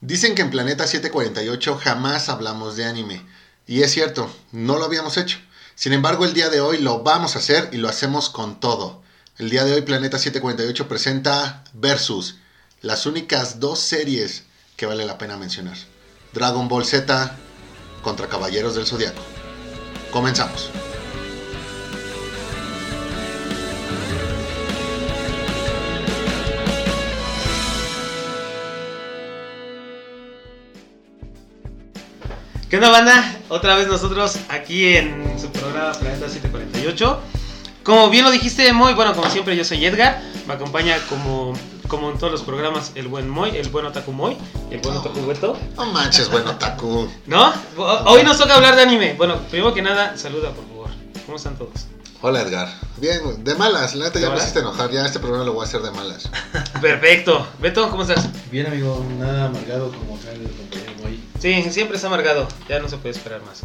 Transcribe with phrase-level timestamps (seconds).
[0.00, 3.26] Dicen que en Planeta 748 jamás hablamos de anime.
[3.66, 5.38] Y es cierto, no lo habíamos hecho.
[5.74, 9.02] Sin embargo, el día de hoy lo vamos a hacer y lo hacemos con todo.
[9.36, 12.36] El día de hoy Planeta 748 presenta Versus,
[12.80, 14.44] las únicas dos series
[14.76, 15.76] que vale la pena mencionar.
[16.32, 17.36] Dragon Ball Z
[18.02, 19.22] contra Caballeros del Zodiaco.
[20.10, 20.70] Comenzamos.
[32.70, 33.36] ¿Qué onda, banda?
[33.48, 37.18] Otra vez nosotros aquí en su programa Planeta 748.
[37.82, 40.22] Como bien lo dijiste, Moy, bueno, como siempre, yo soy Edgar.
[40.46, 41.52] Me acompaña como,
[41.88, 44.36] como en todos los programas el buen Moy, el buen Otaku Moy,
[44.70, 45.58] el buen Otaku Beto.
[45.74, 47.08] No manches, bueno, Taku.
[47.26, 47.52] ¿No?
[48.06, 49.14] Hoy nos toca hablar de anime.
[49.14, 50.90] Bueno, primero que nada, saluda, por favor.
[51.26, 51.88] ¿Cómo están todos?
[52.22, 52.68] Hola, Edgar.
[52.98, 53.96] Bien, de malas.
[53.96, 54.92] La neta ¿De ya me hiciste enojar.
[54.92, 56.30] Ya este programa lo voy a hacer de malas.
[56.80, 57.48] Perfecto.
[57.58, 58.28] Beto, ¿cómo estás?
[58.52, 60.89] Bien, amigo, nada amargado como tal el compañero.
[61.40, 62.46] Sí, siempre está amargado.
[62.68, 63.62] Ya no se puede esperar más.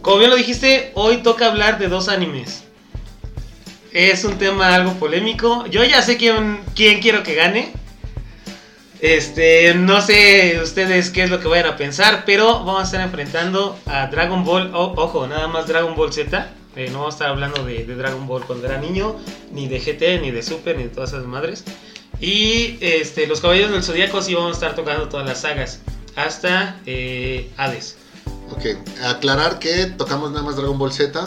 [0.00, 2.64] Como bien lo dijiste, hoy toca hablar de dos animes.
[3.92, 5.66] Es un tema algo polémico.
[5.66, 7.72] Yo ya sé quién, quién quiero que gane.
[9.00, 13.00] Este, no sé ustedes qué es lo que vayan a pensar, pero vamos a estar
[13.00, 14.70] enfrentando a Dragon Ball.
[14.74, 16.50] o- ojo, nada más Dragon Ball Z.
[16.76, 19.16] Eh, no vamos a estar hablando de, de Dragon Ball cuando era niño,
[19.50, 21.64] ni de GT, ni de Super, ni de todas esas madres.
[22.20, 25.80] Y este, los Caballeros del Zodíaco sí vamos a estar tocando todas las sagas,
[26.16, 27.96] hasta eh, Hades.
[28.50, 28.66] Ok,
[29.04, 31.26] aclarar que tocamos nada más Dragon Ball Z.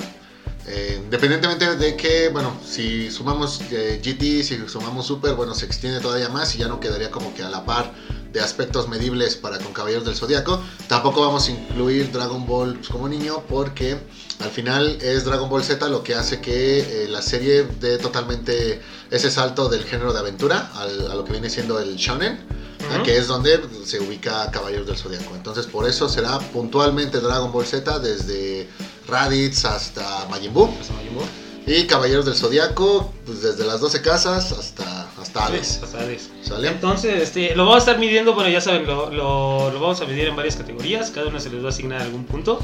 [0.67, 5.99] eh, independientemente de que, bueno, si sumamos eh, GT, si sumamos Super, bueno, se extiende
[5.99, 7.91] todavía más y ya no quedaría como que a la par
[8.33, 10.61] de aspectos medibles para con Caballeros del Zodiaco.
[10.87, 13.97] Tampoco vamos a incluir Dragon Ball pues, como niño porque
[14.39, 18.81] al final es Dragon Ball Z lo que hace que eh, la serie dé totalmente
[19.09, 22.64] ese salto del género de aventura a lo que viene siendo el shonen.
[23.03, 25.35] Que es donde se ubica Caballeros del Zodiaco.
[25.35, 28.67] Entonces, por eso será puntualmente Dragon Ball Z desde
[29.07, 30.69] Raditz hasta Majin Buu.
[30.79, 31.23] Hasta Majin Buu.
[31.67, 35.79] Y Caballeros del Zodiaco, pues desde las 12 casas hasta, hasta Hades.
[35.83, 36.29] Hasta Hades.
[36.43, 36.67] ¿Sale?
[36.67, 40.05] Entonces, este, lo vamos a estar midiendo, bueno, ya saben, lo, lo- lo vamos a
[40.05, 42.59] medir en varias categorías, cada una se les va a asignar algún punto.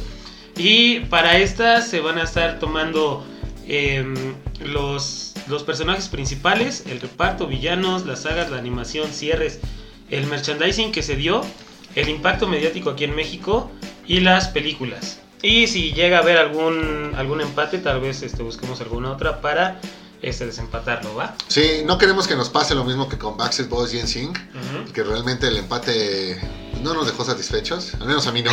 [0.55, 3.25] Y para estas se van a estar tomando
[3.67, 9.59] em, los, los personajes principales, el reparto, villanos, las sagas, la animación, cierres,
[10.11, 11.41] el merchandising que se dio,
[11.95, 13.71] el impacto mediático aquí en México
[14.05, 15.19] y las películas.
[15.41, 19.79] Y si llega a haber algún, algún empate, tal vez este, busquemos alguna otra para
[20.21, 21.35] este, desempatarlo, ¿va?
[21.47, 24.93] Sí, no queremos que nos pase lo mismo que con Backstreet Boys y NSYNC, Ujú.
[24.93, 26.39] que realmente el empate
[26.83, 28.51] no nos dejó satisfechos, al menos a mí no.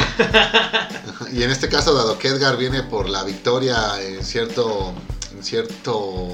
[1.32, 4.94] y en este caso, dado que Edgar viene por la victoria en cierto,
[5.36, 6.28] en cierto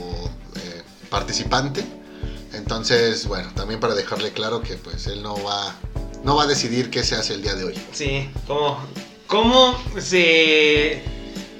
[0.57, 1.85] eh, participante,
[2.57, 5.75] entonces, bueno, también para dejarle claro que pues él no va,
[6.23, 7.75] no va a decidir qué se hace el día de hoy.
[7.93, 8.79] Sí, cómo,
[9.27, 11.03] cómo se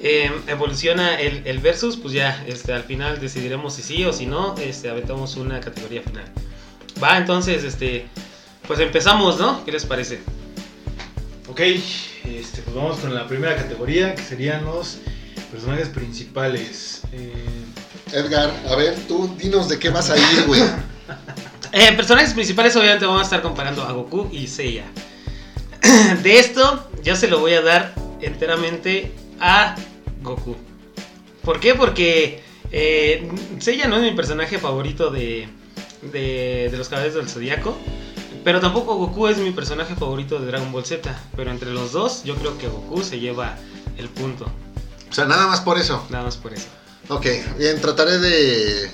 [0.01, 4.25] eh, evoluciona el, el versus, pues ya este, al final decidiremos si sí o si
[4.25, 6.25] no, este, aventamos una categoría final.
[7.01, 8.07] Va, entonces, este,
[8.67, 9.63] pues empezamos, ¿no?
[9.65, 10.19] ¿Qué les parece?
[11.47, 14.97] Ok, este, pues vamos con la primera categoría que serían los
[15.51, 17.01] personajes principales.
[17.11, 17.33] Eh,
[18.11, 20.61] Edgar, a ver, tú dinos de qué vas a ir, güey.
[21.77, 24.85] Eh, personajes principales obviamente vamos a estar comparando a Goku y Seiya.
[26.23, 29.11] De esto yo se lo voy a dar enteramente
[29.41, 29.75] a
[30.21, 30.55] Goku.
[31.41, 31.75] ¿Por qué?
[31.75, 33.29] Porque eh,
[33.59, 35.49] Seiya no es mi personaje favorito de,
[36.01, 37.77] de, de los Caballeros del Zodíaco.
[38.45, 41.13] Pero tampoco Goku es mi personaje favorito de Dragon Ball Z.
[41.35, 43.57] Pero entre los dos yo creo que Goku se lleva
[43.97, 44.45] el punto.
[45.09, 46.05] O sea, nada más por eso.
[46.09, 46.67] Nada más por eso.
[47.09, 47.25] Ok,
[47.57, 48.89] bien, trataré de eh,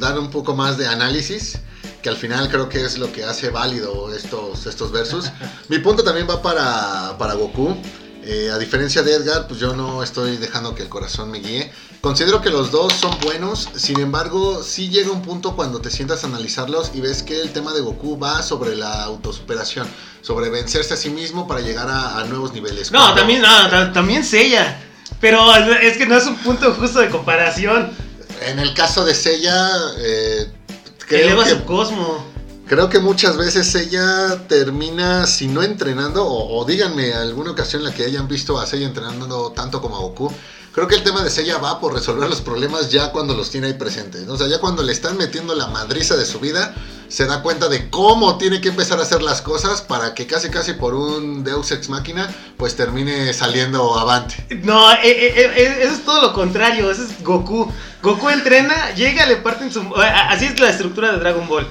[0.00, 1.58] dar un poco más de análisis,
[2.02, 5.30] que al final creo que es lo que hace válido estos, estos versus.
[5.68, 7.76] Mi punto también va para, para Goku.
[8.24, 11.72] Eh, a diferencia de Edgar, pues yo no estoy dejando que el corazón me guíe.
[12.00, 16.22] Considero que los dos son buenos, sin embargo, sí llega un punto cuando te sientas
[16.22, 19.88] a analizarlos y ves que el tema de Goku va sobre la autosuperación,
[20.20, 22.92] sobre vencerse a sí mismo para llegar a, a nuevos niveles.
[22.92, 24.80] No, Cuando- también, no, ta- también Seiya.
[25.22, 27.92] Pero es que no es un punto justo de comparación.
[28.44, 30.50] En el caso de Seiya, eh,
[31.06, 32.26] creo Eleva que, su cosmo.
[32.66, 37.90] creo que muchas veces ella termina, si no entrenando, o, o díganme alguna ocasión en
[37.90, 40.32] la que hayan visto a Seiya entrenando tanto como a Goku.
[40.72, 43.68] Creo que el tema de Seiya va por resolver los problemas ya cuando los tiene
[43.68, 44.26] ahí presentes.
[44.28, 46.74] O sea, ya cuando le están metiendo la madriza de su vida,
[47.12, 50.48] se da cuenta de cómo tiene que empezar a hacer las cosas para que casi
[50.48, 52.26] casi por un Deus Ex Máquina,
[52.56, 54.46] pues termine saliendo avante.
[54.62, 56.90] No, eh, eh, eh, eso es todo lo contrario.
[56.90, 57.70] Ese es Goku.
[58.02, 59.82] Goku entrena, llega, le parten su.
[59.94, 61.68] Así es la estructura de Dragon Ball.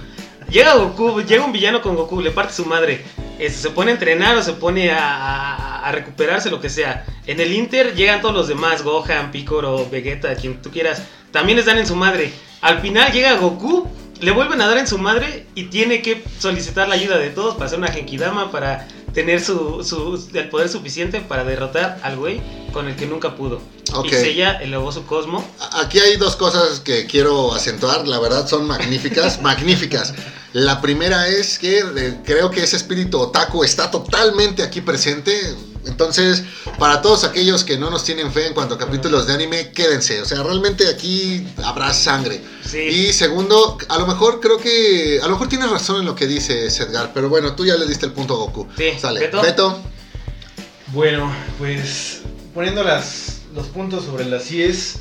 [0.48, 3.04] Llega Goku, llega un villano con Goku, le parte su madre.
[3.40, 7.04] se pone a entrenar o se pone a recuperarse, lo que sea.
[7.26, 11.02] En el Inter llegan todos los demás, Gohan, Piccolo, Vegeta, quien tú quieras.
[11.32, 12.32] También les dan en su madre.
[12.62, 13.90] Al final llega Goku,
[14.22, 17.56] le vuelven a dar en su madre y tiene que solicitar la ayuda de todos
[17.56, 22.42] para hacer una Genkidama, para tener su, su- el poder suficiente para derrotar al güey
[22.72, 23.62] con el que nunca pudo.
[23.94, 24.06] Ok.
[24.06, 25.46] Y Seiya elevó su cosmo.
[25.74, 30.14] Aquí hay dos cosas que quiero acentuar, la verdad son magníficas, magníficas.
[30.54, 35.34] La primera es que eh, creo que ese espíritu otaku está totalmente aquí presente.
[35.86, 36.44] Entonces,
[36.78, 40.22] para todos aquellos que no nos tienen fe en cuanto a capítulos de anime, quédense.
[40.22, 42.42] O sea, realmente aquí habrá sangre.
[42.66, 42.80] Sí.
[42.80, 45.20] Y segundo, a lo mejor creo que.
[45.22, 47.86] A lo mejor tienes razón en lo que dice Edgar, pero bueno, tú ya le
[47.86, 48.68] diste el punto a Goku.
[48.78, 49.20] Sí, Sale.
[49.20, 49.42] ¿Beto?
[49.42, 49.82] Beto.
[50.88, 52.22] Bueno, pues
[52.54, 54.98] poniendo las, los puntos sobre las IES,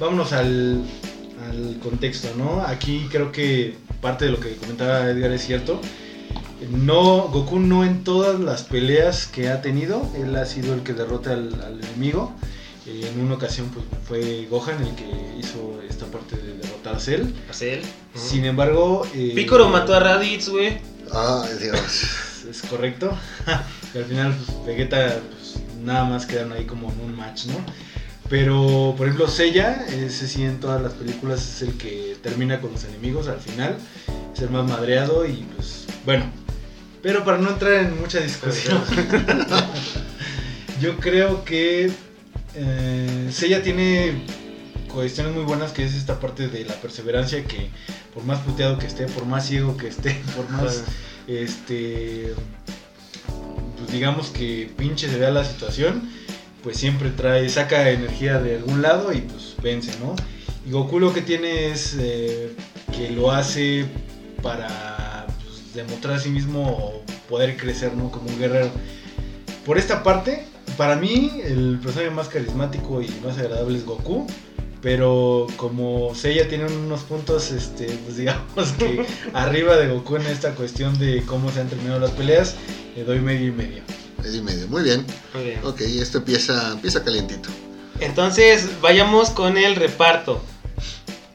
[0.00, 0.82] vámonos al,
[1.48, 2.62] al contexto, ¿no?
[2.66, 5.80] Aquí creo que parte de lo que comentaba Edgar es cierto.
[6.70, 10.94] No, Goku no en todas las peleas que ha tenido, él ha sido el que
[10.94, 12.32] derrota al, al enemigo.
[12.86, 15.04] Eh, en una ocasión pues, fue Gohan el que
[15.38, 17.24] hizo esta parte de derrotar a Cell.
[17.50, 17.82] Hace él.
[18.14, 19.04] Sin embargo...
[19.12, 20.78] eh, Piccolo mató a Raditz, güey.
[21.12, 22.44] Ay, Dios.
[22.50, 23.10] es correcto.
[23.94, 27.54] y al final, pues, Vegeta, pues, nada más quedaron ahí como en un match, ¿no?
[28.28, 32.72] Pero, por ejemplo, Seiya, ese sí en todas las películas es el que termina con
[32.72, 33.76] los enemigos al final,
[34.32, 36.24] es el más madreado y pues, bueno.
[37.06, 38.82] Pero para no entrar en mucha discusión,
[40.80, 41.88] yo creo que
[42.56, 44.24] eh, Seiya tiene
[44.92, 47.70] cuestiones muy buenas que es esta parte de la perseverancia que
[48.12, 50.82] por más puteado que esté, por más ciego que esté, por más
[51.28, 52.34] este
[53.78, 56.10] pues digamos que pinche se vea la situación
[56.64, 60.16] pues siempre trae saca energía de algún lado y pues vence no
[60.66, 62.50] y Goku lo que tiene es eh,
[62.92, 63.86] que lo hace
[64.42, 64.95] para
[65.76, 68.70] demostrar a sí mismo poder crecer no como un guerrero
[69.64, 70.44] por esta parte
[70.76, 74.26] para mí el personaje más carismático y más agradable es Goku
[74.86, 80.54] pero como Seiya tiene unos puntos, este, pues digamos que arriba de Goku en esta
[80.54, 82.54] cuestión de cómo se han terminado las peleas,
[82.94, 83.82] le doy medio y medio.
[84.22, 84.68] Medio y medio.
[84.68, 85.04] Muy bien.
[85.34, 85.60] Muy bien.
[85.64, 87.48] Ok, esto empieza, empieza calientito.
[87.98, 90.40] Entonces, vayamos con el reparto.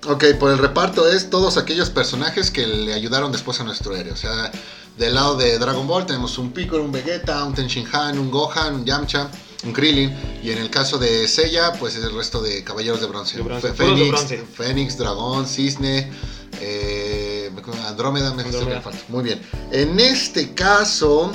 [0.07, 4.11] Ok, por el reparto es todos aquellos personajes que le ayudaron después a nuestro héroe.
[4.11, 4.51] O sea,
[4.97, 8.85] del lado de Dragon Ball tenemos un Piccolo, un Vegeta, un Tenshinhan, un Gohan, un
[8.85, 9.29] Yamcha,
[9.63, 10.11] un Krillin.
[10.43, 13.37] Y en el caso de Seiya, pues es el resto de Caballeros de Bronce.
[13.37, 14.45] De bronce, Fe- puros de Fénix, bronce.
[14.55, 16.11] Fénix, Dragón, Cisne,
[16.59, 17.51] eh,
[17.87, 18.81] Andrómeda, me Andrómeda.
[19.09, 19.39] Muy bien.
[19.71, 21.31] En este caso,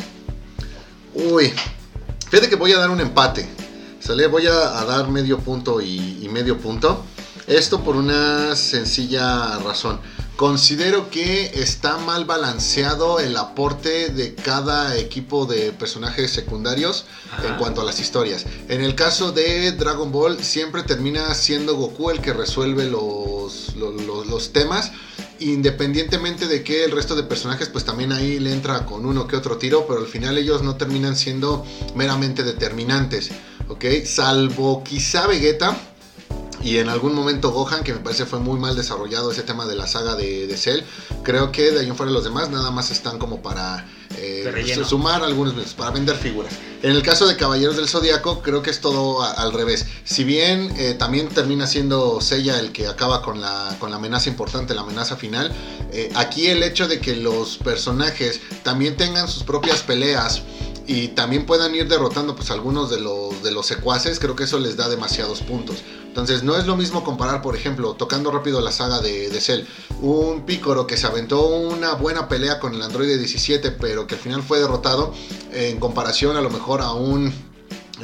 [1.15, 1.53] uy,
[2.29, 3.49] fíjate que voy a dar un empate.
[4.01, 4.27] ¿Sale?
[4.27, 7.05] Voy a, a dar medio punto y, y medio punto.
[7.47, 10.01] Esto por una sencilla razón.
[10.37, 17.07] Considero que está mal balanceado el aporte de cada equipo de personajes secundarios
[17.47, 18.45] en cuanto a las historias.
[18.69, 23.93] En el caso de Dragon Ball, siempre termina siendo Goku el que resuelve los, lo-
[23.93, 24.91] lo- los temas.
[25.39, 29.37] Independientemente de que el resto de personajes, pues también ahí le entra con uno que
[29.37, 31.65] otro tiro, pero al final ellos no terminan siendo
[31.95, 33.31] meramente determinantes.
[33.69, 33.85] ¿Ok?
[34.05, 35.77] Salvo quizá Vegeta,
[36.67, 39.77] y en algún momento Gohan, que me parece fue muy mal desarrollado ese tema de
[39.77, 40.81] la saga de, de Cell.
[41.23, 43.87] Creo que de ahí en fuera los demás nada más están como para
[44.17, 44.43] eh,
[44.89, 46.53] sumar algunos minutos, para vender figuras.
[46.83, 49.87] En el caso de Caballeros del Zodíaco, creo que es todo a- al revés.
[50.05, 54.29] Si bien eh, también termina siendo Seiya el que acaba con la, con la amenaza
[54.29, 55.53] importante, la amenaza final,
[55.93, 60.43] eh, aquí el hecho de que los personajes también tengan sus propias peleas
[60.87, 64.59] y también puedan ir derrotando pues algunos de los, de los secuaces, creo que eso
[64.59, 65.83] les da demasiados puntos.
[66.07, 69.65] Entonces no es lo mismo comparar, por ejemplo, tocando rápido la saga de, de Cell,
[70.01, 74.21] un Pícoro que se aventó una buena pelea con el androide 17, pero que al
[74.21, 75.13] final fue derrotado,
[75.53, 77.33] en comparación a lo mejor a un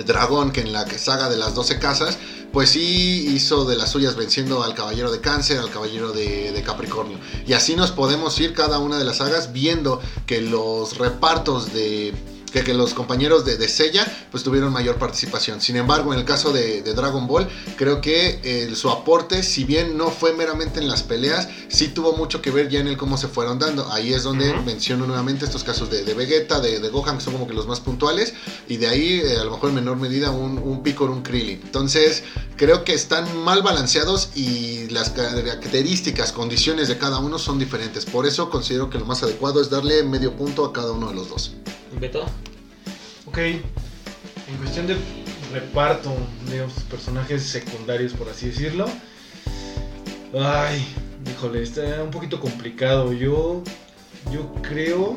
[0.06, 2.18] dragón que en la saga de las 12 casas,
[2.52, 6.62] pues sí hizo de las suyas venciendo al caballero de cáncer, al caballero de, de
[6.62, 7.18] Capricornio.
[7.46, 12.12] Y así nos podemos ir cada una de las sagas viendo que los repartos de...
[12.52, 15.60] Que, que los compañeros de, de Seiya pues tuvieron mayor participación.
[15.60, 19.64] Sin embargo, en el caso de, de Dragon Ball, creo que eh, su aporte, si
[19.64, 22.96] bien no fue meramente en las peleas, sí tuvo mucho que ver ya en el
[22.96, 23.90] cómo se fueron dando.
[23.90, 27.46] Ahí es donde menciono nuevamente estos casos de, de Vegeta, de, Gohan, que son como
[27.46, 28.34] que los más puntuales.
[28.68, 31.60] Y de ahí, eh, a lo mejor en menor medida, un, un Piccolo, un Krillin.
[31.62, 32.22] Entonces,
[32.56, 38.04] creo que están mal balanceados y las características, condiciones de cada uno son diferentes.
[38.04, 41.14] Por eso considero que lo más adecuado es darle medio punto a cada uno de
[41.14, 41.52] los dos.
[42.00, 42.24] Beto.
[43.26, 43.62] Ok, en
[44.58, 44.96] cuestión de
[45.52, 46.14] reparto,
[46.50, 48.88] digamos, personajes secundarios, por así decirlo.
[50.34, 50.84] Ay,
[51.30, 53.12] híjole, está un poquito complicado.
[53.12, 53.62] Yo,
[54.32, 55.16] yo creo.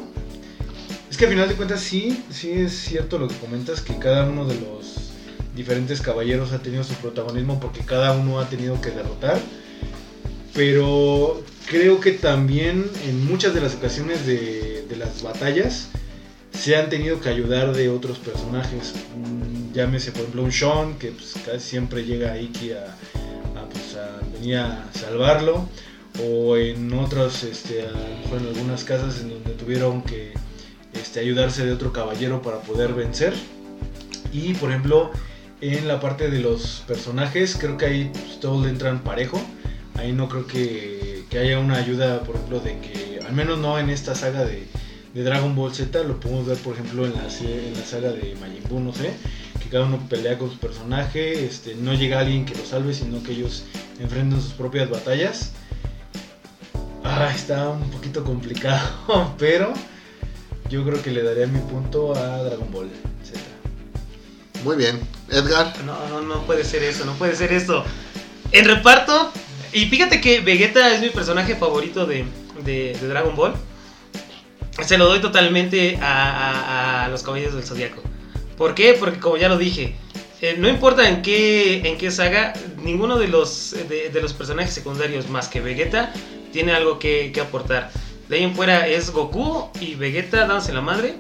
[1.10, 4.28] Es que al final de cuentas sí, sí es cierto lo que comentas, que cada
[4.28, 5.12] uno de los
[5.56, 9.40] diferentes caballeros ha tenido su protagonismo porque cada uno ha tenido que derrotar.
[10.54, 15.90] Pero creo que también en muchas de las ocasiones de, de las batallas
[16.58, 18.94] se han tenido que ayudar de otros personajes.
[19.74, 22.86] Llámese por ejemplo un Sean, que pues, casi siempre llega a Iki a,
[23.60, 25.68] a, pues, a venir a salvarlo.
[26.24, 30.34] O en otros, este, a lo mejor en algunas casas en donde tuvieron que
[30.94, 33.34] este, ayudarse de otro caballero para poder vencer.
[34.32, 35.12] Y por ejemplo,
[35.60, 39.42] en la parte de los personajes, creo que ahí pues, todos entran parejo.
[39.96, 43.78] Ahí no creo que, que haya una ayuda, por ejemplo, de que, al menos no
[43.80, 44.68] en esta saga de,
[45.16, 48.36] de Dragon Ball Z, lo podemos ver, por ejemplo, en la, en la saga de
[48.36, 49.14] Majin Buu, no sé,
[49.64, 53.24] que cada uno pelea con su personaje, este, no llega alguien que lo salve, sino
[53.24, 53.64] que ellos
[54.02, 55.54] enfrentan sus propias batallas.
[57.06, 59.74] Ah, está un poquito complicado, pero
[60.70, 62.90] yo creo que le daría mi punto a Dragon Ball
[63.24, 63.40] Z.
[64.66, 65.00] Muy bien.
[65.32, 65.74] Edgar.
[65.86, 67.86] No, no, no puede ser eso, no puede ser eso.
[68.52, 69.32] En reparto,
[69.72, 72.26] y fíjate que Vegeta es mi personaje favorito de,
[72.66, 73.54] de, de Dragon Ball.
[74.84, 78.02] Se lo doy totalmente a, los Caballeros del Zodiaco.
[78.58, 78.96] ¿Por qué?
[79.00, 79.96] Porque como ya lo dije,
[80.42, 82.54] eh, no importa en qué, en qué saga,
[82.84, 86.14] ninguno de los, de, los personajes secundarios más que Vegeta
[86.52, 87.92] tiene algo que, aportar.
[88.30, 91.16] De ahí en fuera es Goku y Vegeta dándose la madre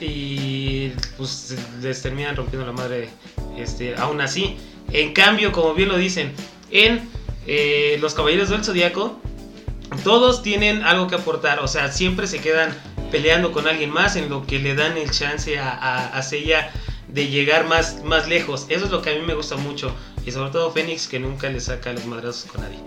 [0.00, 3.08] y pues les terminan rompiendo la madre
[3.56, 4.56] este, aún así.
[4.92, 6.32] En cambio, como bien lo dicen,
[6.70, 7.08] en
[7.46, 9.20] eh, los Caballeros del Zodiaco,
[10.04, 12.76] todos tienen algo que aportar, o sea, siempre se quedan
[13.10, 16.22] peleando con alguien más en lo que le dan el chance a, a, a
[17.08, 18.66] de llegar más, más lejos.
[18.68, 19.94] Eso es lo que a mí me gusta mucho.
[20.26, 22.78] Y sobre todo Fénix que nunca le saca los madrazos con nadie.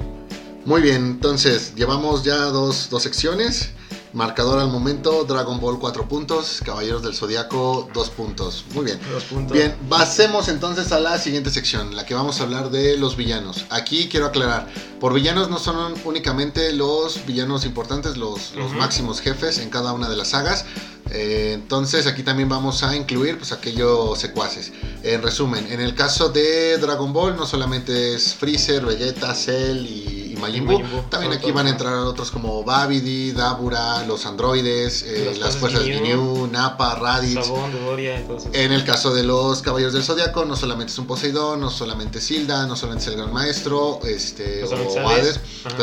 [0.64, 3.72] Muy bien, entonces llevamos ya dos, dos secciones.
[4.14, 8.66] Marcador al momento, Dragon Ball 4 puntos, Caballeros del Zodiaco 2 puntos.
[8.74, 9.00] Muy bien.
[9.12, 9.54] Dos puntos.
[9.54, 13.66] Bien, pasemos entonces a la siguiente sección, la que vamos a hablar de los villanos.
[13.70, 14.68] Aquí quiero aclarar,
[15.00, 18.78] por villanos no son únicamente los villanos importantes, los, los uh -huh.
[18.80, 20.66] máximos jefes en cada una de las sagas.
[21.14, 24.72] Eh, entonces aquí también vamos a incluir pues aquellos secuaces.
[25.04, 30.21] En resumen, en el caso de Dragon Ball no solamente es Freezer, Vegeta, Cell y,
[30.21, 35.36] y Majin Buu, también aquí van a entrar otros como Babidi, Dabura, los androides, eh,
[35.40, 37.46] las fuerzas de Ginyu, Nappa, Raditz.
[37.46, 41.62] Sabón, Doria, en el caso de los Caballeros del Zodiaco, no solamente es un Poseidón,
[41.62, 45.40] no solamente es Hilda, no solamente es el Gran Maestro, este, o Hades,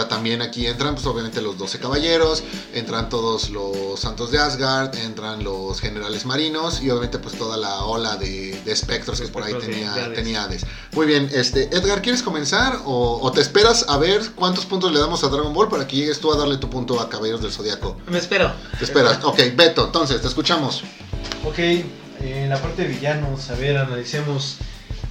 [0.09, 2.43] también aquí entran pues obviamente los 12 caballeros,
[2.75, 7.85] entran todos los santos de Asgard, entran los generales marinos y obviamente pues toda la
[7.85, 10.15] ola de, de espectros que por ahí tenía, de Hades.
[10.15, 10.67] tenía Hades.
[10.93, 14.99] Muy bien, este, Edgar, ¿quieres comenzar o, o, te esperas a ver cuántos puntos le
[14.99, 17.53] damos a Dragon Ball para que llegues tú a darle tu punto a Caballeros del
[17.53, 17.99] Zodiaco?
[18.11, 18.51] Me espero.
[18.79, 20.85] Te esperas, ok, Beto, entonces te escuchamos.
[21.45, 21.59] Ok,
[22.23, 24.57] en la parte de villanos, a ver, analicemos.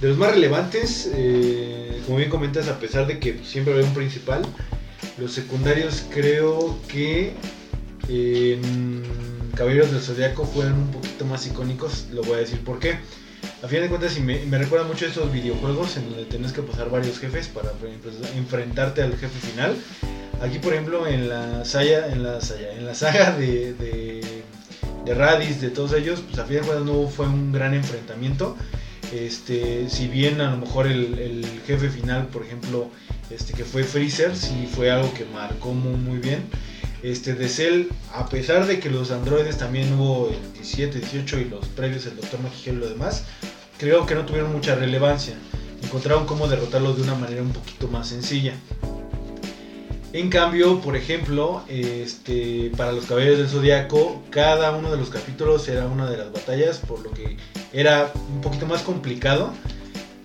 [0.00, 3.94] De los más relevantes, eh, como bien comentas, a pesar de que siempre hay un
[3.94, 4.42] principal,
[5.18, 7.36] los secundarios creo que
[8.08, 9.04] en
[9.54, 12.98] Caballeros del Zodiaco fueron un poquito más icónicos, lo voy a decir por qué.
[13.62, 16.62] A fin de cuentas, me, me recuerda mucho a esos videojuegos en donde tienes que
[16.62, 17.72] pasar varios jefes para
[18.36, 19.76] enfrentarte al jefe final.
[20.40, 22.40] Aquí, por ejemplo, en la saga, en la,
[22.94, 27.50] saga, de, de, Radis, de todos ellos, pues a fin de cuentas no fue un
[27.50, 28.56] gran enfrentamiento.
[29.12, 32.90] Este, si bien a lo mejor el, jefe final, por ejemplo,
[33.28, 36.44] este, que fue Freezer, sí fue algo que marcó muy bien.
[37.02, 41.44] Este, de Cell, a pesar de que los androides también hubo el 17, 18 y
[41.44, 43.24] los previos, el Doctor Magigel y lo demás,
[43.78, 45.34] creo que no tuvieron mucha relevancia.
[45.82, 48.54] Encontraron cómo derrotarlos de una manera un poquito más sencilla.
[50.12, 55.68] En cambio, por ejemplo, este, para los Caballeros del Zodiaco, cada uno de los capítulos
[55.68, 57.36] era una de las batallas, por lo que
[57.72, 59.52] era un poquito más complicado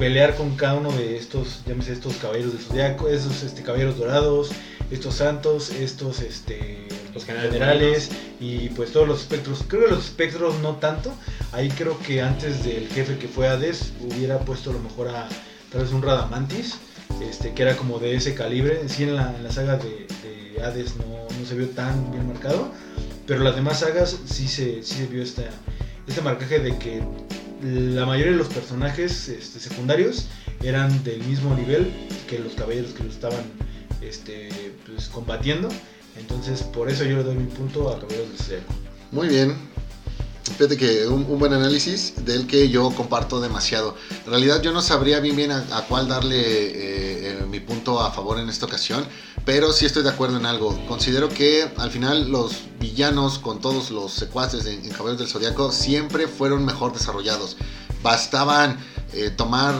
[0.04, 4.50] pelear con cada uno de estos, llámese estos Caballeros del Zodiaco, esos este, Caballeros Dorados,
[4.92, 9.64] estos Santos, estos este, los generales, y pues todos los espectros.
[9.66, 11.14] Creo que los espectros no tanto.
[11.54, 15.30] Ahí creo que antes del jefe que fue Hades hubiera puesto a lo mejor a
[15.72, 16.80] tal vez un Radamantis
[17.22, 18.82] este, que era como de ese calibre.
[18.82, 22.12] En sí, en la, en la saga de, de Hades no, no, se vio tan
[22.12, 22.74] bien marcado,
[23.26, 25.44] pero las demás sagas sí se, sí se vio esta,
[26.06, 27.02] este marcaje de que
[27.64, 30.28] la mayoría de los personajes este, secundarios
[30.62, 31.92] eran del mismo nivel
[32.30, 33.44] que los caballeros que lo estaban
[34.02, 34.50] este,
[34.86, 35.70] pues, combatiendo.
[36.18, 38.74] Entonces, por eso yo le doy mi punto a Caballeros del Zodiaco.
[39.12, 39.73] Muy bien.
[40.44, 43.96] Fíjate que un, buen análisis del que yo comparto demasiado.
[44.26, 48.02] En realidad yo no sabría bien bien a, a cuál darle eh, eh, mi punto
[48.02, 49.06] a favor en esta ocasión,
[49.46, 50.78] pero sí estoy de acuerdo en algo.
[50.88, 55.72] Considero que al final los villanos con todos los secuaces en, en Caballeros del Zodiaco
[55.72, 57.56] siempre fueron mejor desarrollados.
[58.04, 58.78] Bastaban
[59.16, 59.76] eh, tomar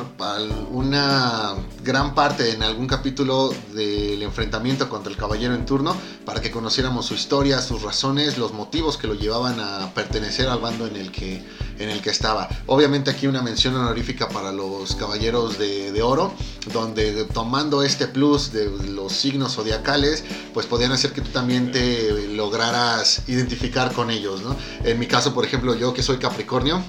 [0.72, 6.52] una gran parte en algún capítulo del enfrentamiento contra el caballero en turno para que
[6.52, 10.96] conociéramos su historia, sus razones, los motivos que lo llevaban a pertenecer al bando en
[10.96, 11.44] el que,
[11.80, 12.48] en el que estaba.
[12.68, 16.34] Obviamente aquí una mención honorífica para los caballeros de, de oro,
[16.72, 20.24] donde tomando este plus de los signos zodiacales,
[20.54, 24.42] pues podían hacer que tú también te lograras identificar con ellos.
[24.42, 24.56] ¿no?
[24.84, 26.84] En mi caso, por ejemplo, yo que soy Capricornio,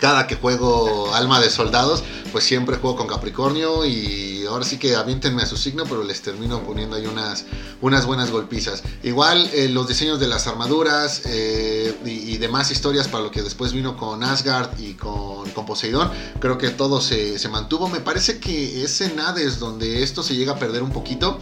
[0.00, 4.96] cada que juego Alma de Soldados, pues siempre juego con Capricornio y ahora sí que
[4.96, 7.44] aviéntenme a su signo, pero les termino poniendo ahí unas,
[7.80, 8.82] unas buenas golpizas.
[9.02, 13.72] Igual eh, los diseños de las armaduras eh, y, demás historias para lo que después
[13.72, 16.08] vino con Asgard y con, con Poseidón,
[16.38, 17.88] creo que todo se, se, mantuvo.
[17.88, 21.40] Me parece que es en Hades donde esto se llega a perder un poquito.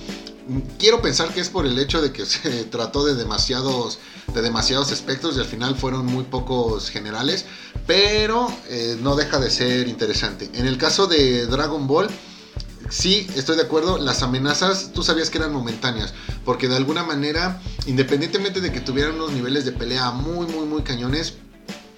[0.79, 3.99] Quiero pensar que es por el hecho de que se trató de demasiados,
[4.33, 7.47] de demasiados espectros y al final fueron muy pocos generales
[7.87, 10.51] pero eh, no deja de ser interesante.
[10.55, 12.09] En el caso de Dragon Ball,
[12.91, 16.13] sí, estoy de acuerdo, las amenazas tú sabías que eran momentáneas,
[16.45, 20.83] porque de alguna manera, independientemente de que tuvieran unos niveles de pelea muy, muy, muy
[20.83, 21.35] cañones,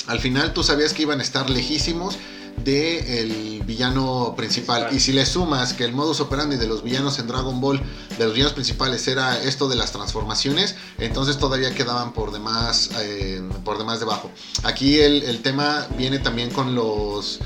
[0.06, 2.16] al final tú sabías que iban a estar lejísimos
[2.64, 4.88] del villano principal.
[4.92, 7.80] Y si le sumas que el modus operandi de los villanos en Dragon Ball,
[8.18, 13.42] de los villanos principales, era esto de las transformaciones, entonces todavía quedaban por demás, eh,
[13.64, 14.30] por demás debajo.
[14.64, 17.40] Aquí el, el tema viene también con los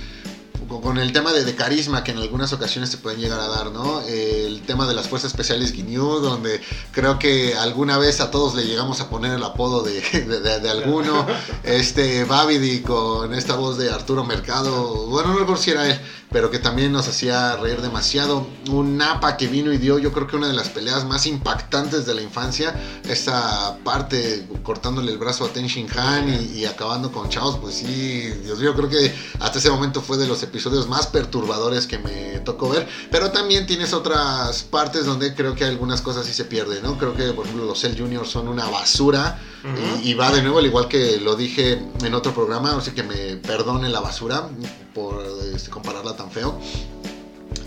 [0.68, 3.70] con el tema de, de, carisma que en algunas ocasiones se pueden llegar a dar,
[3.70, 4.00] ¿no?
[4.02, 6.60] El tema de las fuerzas especiales Guiñú, donde
[6.92, 10.70] creo que alguna vez a todos le llegamos a poner el apodo de, de, de
[10.70, 11.26] alguno.
[11.62, 16.00] Este Babidi con esta voz de Arturo Mercado, bueno, no recuerdo si era él,
[16.32, 18.46] pero que también nos hacía reír demasiado.
[18.70, 22.06] Un Napa que vino y dio, yo creo que una de las peleas más impactantes
[22.06, 22.74] de la infancia,
[23.08, 27.76] esa parte cortándole el brazo a Ten Shin Han y, y acabando con Chaos, pues
[27.76, 31.98] sí, Dios mío, creo que hasta ese momento fue de los episodios más perturbadores que
[31.98, 36.44] me tocó ver, pero también tienes otras partes donde creo que algunas cosas sí se
[36.44, 36.98] pierden, ¿no?
[36.98, 40.02] Creo que, por ejemplo, los Cell Juniors son una basura uh -huh.
[40.02, 42.94] y, y, va de nuevo, al igual que lo dije en otro programa, o sea
[42.94, 44.48] que me perdone la basura
[44.94, 45.24] por
[45.54, 46.58] este, compararla tan feo.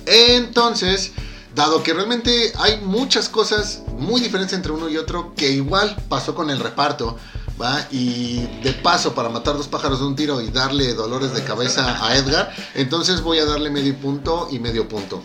[0.05, 1.11] Entonces,
[1.55, 6.35] dado que realmente hay muchas cosas muy diferentes entre uno y otro, que igual pasó
[6.35, 7.17] con el reparto,
[7.61, 7.87] ¿va?
[7.91, 12.05] Y de paso, para matar dos pájaros de un tiro y darle dolores de cabeza
[12.05, 15.23] a Edgar, entonces voy a darle medio punto y medio punto.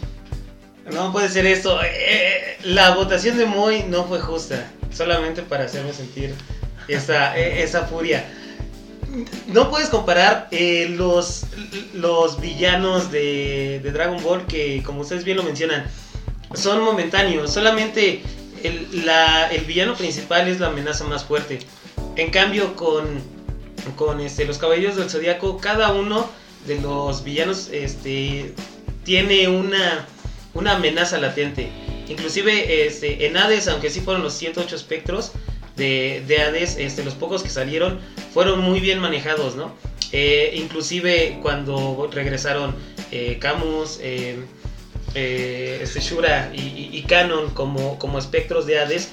[0.92, 1.80] No puede ser esto.
[1.82, 6.34] Eh, la votación de Moy no fue justa, solamente para hacerme sentir
[6.88, 8.24] esa, esa furia.
[9.48, 11.46] No puedes comparar eh, los,
[11.94, 15.84] los villanos de, Dragon Ball que, como ustedes bien lo mencionan,
[16.54, 17.52] son momentáneos.
[17.52, 18.22] Solamente
[18.62, 19.08] el,
[19.50, 21.58] el villano principal es la amenaza más fuerte.
[22.16, 23.20] En cambio, con,
[23.96, 26.28] con este, los Caballeros del Zodiaco, cada uno
[26.66, 28.54] de los villanos este,
[29.04, 30.06] tiene una,
[30.54, 31.68] una amenaza latente.
[32.08, 35.32] Inclusive este, en Hades, aunque sí fueron los 108 espectros
[35.80, 37.98] de, de Hades, este, los pocos que salieron
[38.34, 39.72] fueron muy bien manejados, ¿no?
[40.12, 42.76] Eh, inclusive cuando regresaron
[43.10, 44.38] eh, Camus, eh,
[45.14, 49.08] este Shura y, y, y, Canon como, como espectros de Hades,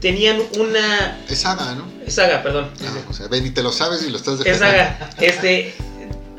[0.00, 1.22] tenían una...
[1.28, 1.86] Es saga, ¿no?
[2.04, 2.68] Es saga, perdón.
[2.84, 4.66] Ah, o sea, ven y te lo sabes y lo estás defendiendo.
[4.66, 5.10] Es saga.
[5.20, 5.74] Este,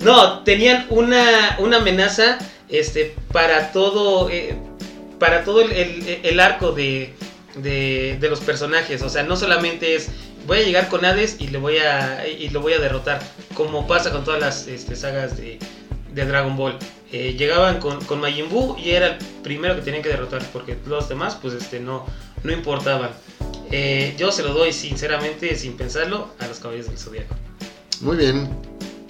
[0.01, 4.57] no, tenían una, una amenaza este, para todo, eh,
[5.19, 7.15] para todo el, el, el arco de,
[7.55, 9.01] de, los personajes.
[9.01, 10.09] O sea, no solamente es
[10.47, 13.21] voy a llegar con Hades y, le voy a, y lo voy a derrotar,
[13.53, 15.59] como pasa con todas las este, sagas de,
[16.13, 16.77] Dragon Ball.
[17.11, 21.37] Eh, llegaban con, con y era el primero que tenían que derrotar, porque los demás
[21.41, 22.05] pues este, no,
[22.43, 23.11] no importaban.
[23.71, 27.35] Eh, yo se lo doy sinceramente, sin pensarlo, a los Caballeros del Zodíaco.
[28.01, 28.49] Muy bien.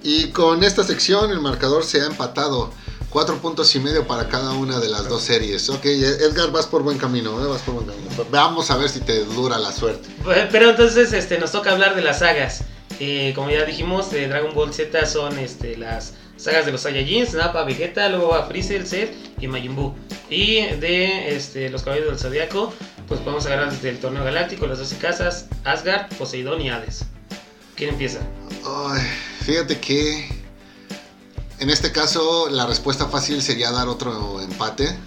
[0.03, 2.71] Y con esta sección el marcador se ha empatado.
[3.13, 5.69] Cuatro puntos y medio para cada una de las dos series.
[5.69, 7.47] Ok, Edgar, vas por buen camino, ¿eh?
[7.47, 8.09] vas por buen camino.
[8.31, 10.09] Vamos a ver si te dura la suerte.
[10.51, 12.63] Pero entonces este, nos toca hablar de las sagas.
[12.99, 17.35] Eh, como ya dijimos, de Dragon Ball Z son este, las sagas de los Saiyajins,
[17.35, 19.93] Nappa, Vegeta, luego va Freezer, Zed y Majin Buu.
[20.31, 22.73] Y de este, los Caballeros del Zodíaco,
[23.07, 27.05] pues podemos agarrar desde el Torneo Galáctico, las 12 casas, Asgard, Poseidón y Hades.
[27.75, 28.21] ¿Quién empieza?
[28.65, 29.03] Ay,
[29.45, 30.42] fíjate que
[31.63, 34.97] en este caso la respuesta fácil sería dar otro empate,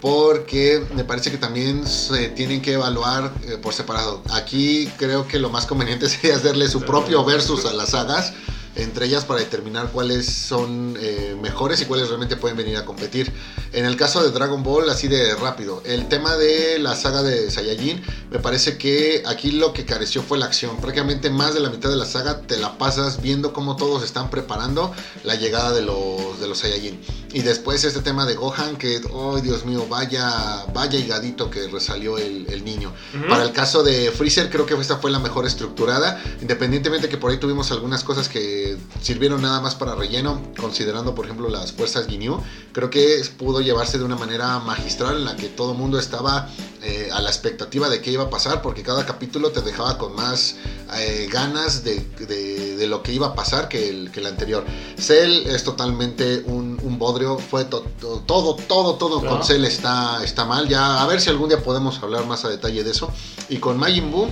[0.00, 4.22] porque me parece que también se tienen que evaluar eh, por separado.
[4.30, 8.32] Aquí creo que lo más conveniente sería hacerle su propio versus a las sagas
[8.76, 13.32] entre ellas para determinar cuáles son eh, mejores y cuáles realmente pueden venir a competir.
[13.72, 17.50] En el caso de Dragon Ball, así de rápido, el tema de la saga de
[17.50, 20.76] Saiyajin, me parece que aquí lo que careció fue la acción.
[20.80, 24.30] Prácticamente más de la mitad de la saga te la pasas viendo cómo todos están
[24.30, 27.00] preparando la llegada de los, de los Saiyajin.
[27.32, 32.16] Y después este tema de Gohan, que, oh Dios mío, vaya, vaya higadito que resalió
[32.16, 32.92] el, niño.
[33.28, 37.30] Para el caso de Freezer, creo que esta fue la mejor estructurada, independientemente que por
[37.30, 38.67] ahí tuvimos algunas cosas que
[39.00, 42.40] sirvieron nada más para relleno, considerando por ejemplo las fuerzas Ginyu,
[42.72, 46.48] creo que pudo llevarse de una manera magistral en la que todo el mundo estaba
[46.82, 50.14] eh, a la expectativa de qué iba a pasar, porque cada capítulo te dejaba con
[50.14, 50.56] más
[50.96, 54.64] eh, ganas de, lo que iba a pasar que el, que el anterior.
[54.96, 57.84] Cell es totalmente un, un bodrio, fue todo,
[58.26, 60.68] todo, todo con Cell está, está mal.
[60.68, 63.10] Ya a ver si algún día podemos hablar más a detalle de eso.
[63.48, 64.28] Y con Majin Buu,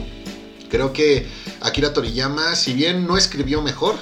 [0.70, 1.26] creo que
[1.60, 3.96] Akira Toriyama, si bien no escribió mejor,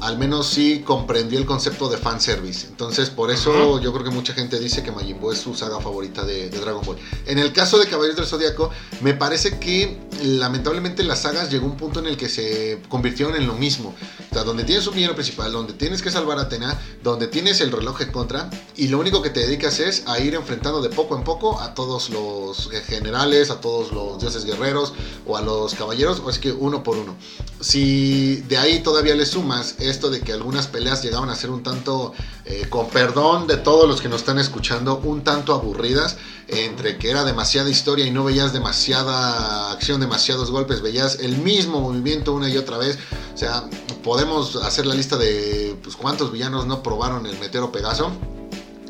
[0.00, 2.66] al menos sí comprendió el concepto de fanservice.
[2.66, 5.80] Entonces, por eso yo creo que mucha gente dice que Majin Buu es su saga
[5.80, 6.96] favorita de, Dragon Ball.
[7.26, 11.70] En el caso de Caballeros del Zodíaco, me parece que lamentablemente las sagas llegó a
[11.70, 13.94] un punto en el que se convirtieron en lo mismo.
[14.32, 17.60] O sea, donde tienes un villano principal, donde tienes que salvar a Atena, donde tienes
[17.60, 20.88] el reloj en contra, y lo único que te dedicas es a ir enfrentando de
[20.88, 24.94] poco en poco a todos los generales, a todos los dioses guerreros
[25.26, 27.14] o a los caballeros, o es que uno por uno.
[27.60, 31.62] Si de ahí todavía le sumas esto de que algunas peleas llegaban a ser un
[31.62, 32.14] tanto,
[32.46, 36.16] eh, con perdón de todos los que nos están escuchando, un tanto aburridas,
[36.48, 41.80] entre que era demasiada historia y no veías demasiada acción, demasiados golpes, veías el mismo
[41.80, 42.98] movimiento una y otra vez.
[43.34, 43.64] O sea,
[44.02, 48.12] podemos hacer la lista de pues, cuántos villanos no probaron el Meteoro Pegaso.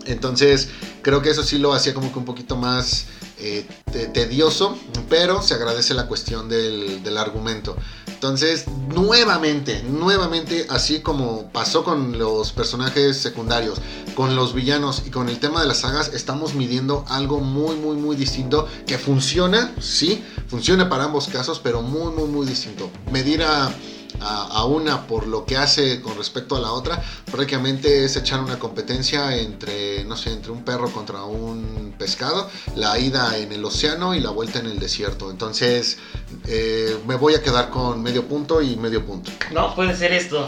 [0.06, 0.68] Entonces,
[1.02, 3.06] creo que eso sí lo hacía como que un poquito más
[3.38, 3.66] eh,
[4.12, 4.76] tedioso,
[5.08, 7.76] pero se agradece la cuestión del, del argumento.
[8.22, 13.80] Entonces, nuevamente, nuevamente, así como pasó con los personajes secundarios,
[14.14, 17.96] con los villanos y con el tema de las sagas, estamos midiendo algo muy, muy,
[17.96, 22.92] muy distinto que funciona, sí, funciona para ambos casos, pero muy, muy, muy distinto.
[23.10, 23.74] Medir a
[24.22, 28.58] a, una por lo que hace con respecto a la otra, prácticamente es echar una
[28.58, 34.14] competencia entre, no sé, entre un perro contra un pescado, la ida en el océano
[34.14, 35.30] y la vuelta en el desierto.
[35.30, 35.98] Entonces,
[36.46, 39.30] eh, me voy a quedar con medio punto y medio punto.
[39.52, 40.46] No, puede ser esto.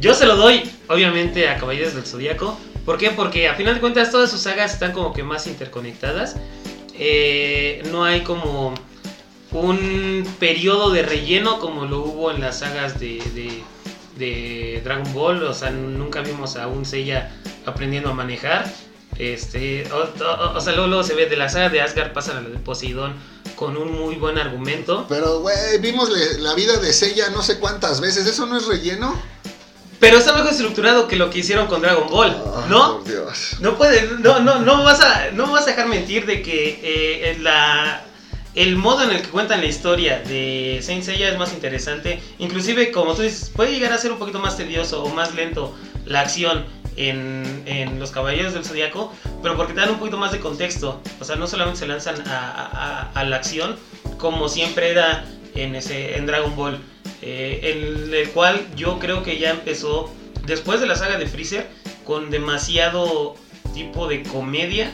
[0.00, 2.56] Yo se lo doy, obviamente, a Caballeros del Zodíaco.
[2.84, 3.10] ¿Por qué?
[3.10, 6.36] Porque a final de cuentas todas sus sagas están como que más interconectadas.
[6.94, 8.74] Eh, no hay como
[9.52, 13.62] un periodo de relleno como lo hubo en las sagas de,
[14.16, 15.42] de, Dragon Ball.
[15.42, 17.32] O sea, nunca vimos a un Seiya
[17.66, 18.72] aprendiendo a manejar.
[19.18, 22.58] Este, o, sea, luego, se ve de la saga de Asgard pasan a la de
[22.58, 23.14] Poseidón
[23.56, 25.06] con un muy buen argumento.
[25.08, 26.08] Pero, güey, vimos
[26.38, 28.26] la vida de Seiya no sé cuántas veces.
[28.26, 29.20] ¿Eso no es relleno?
[29.98, 32.34] Pero está mejor estructurado que lo que hicieron con Dragon Ball,
[32.70, 33.00] ¿no?
[33.00, 33.56] Dios.
[33.60, 37.38] No puede, no, no, no vas a, no vas a dejar mentir de que eh,
[37.40, 38.02] la,
[38.54, 42.20] el modo en el que cuentan la historia de Saint Seiya es más interesante.
[42.38, 45.74] Inclusive, como tú dices, puede llegar a ser un poquito más tedioso o más lento
[46.04, 46.64] la acción
[46.96, 51.00] en, Los Caballeros del Zodíaco, pero porque te dan un poquito más de contexto.
[51.20, 53.76] O sea, no solamente se lanzan a, la acción,
[54.18, 56.78] como siempre era en, ese, en Dragon Ball,
[57.22, 60.12] eh, en el cual yo creo que ya empezó,
[60.46, 61.68] después de la saga de Freezer,
[62.04, 63.36] con demasiado
[63.74, 64.90] tipo de comedia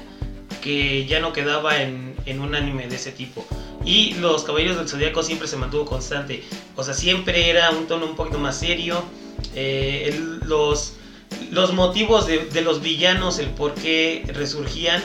[0.60, 3.44] que ya no quedaba en, un anime de ese tipo.
[3.84, 6.42] Y los Caballeros del Zodíaco siempre se mantuvo constante.
[6.74, 9.02] O sea, siempre era un tono un poquito más serio.
[9.54, 10.94] Eh, los,
[11.50, 15.02] los motivos de, los villanos, el por qué resurgían,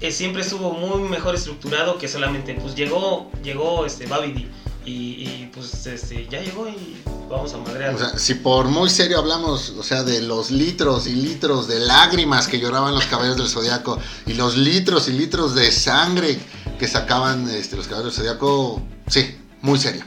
[0.00, 4.46] eh, siempre estuvo muy mejor estructurado que solamente, pues llegó, llegó este Babidi
[4.86, 7.94] y, pues este, ya llegó y vamos a madrear.
[7.94, 11.80] O sea, si por muy serio hablamos, o sea, de los litros y litros de
[11.80, 16.38] lágrimas que lloraban los caballeros del zodiaco y los litros y litros de sangre
[16.78, 20.04] que sacaban este, los caballeros del zodiaco, sí, muy serio.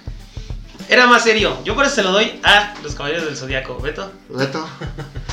[0.88, 1.58] Era más serio.
[1.66, 3.80] Yo por eso se lo doy a los caballeros del zodiaco.
[3.80, 4.12] ¿Beto?
[4.30, 4.66] Beto.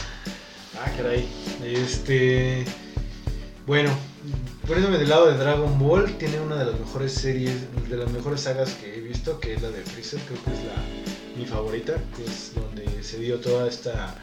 [0.85, 1.26] ah, caray.
[1.64, 2.66] Este.
[3.66, 3.90] Bueno,
[4.66, 7.55] Poniéndome del lado de Dragon Ball, tiene una de las mejores series,
[7.88, 10.64] de las mejores sagas que he visto, que es la de Freezer, creo que es
[10.64, 10.74] la,
[11.38, 14.16] mi favorita, que es donde se dio toda esta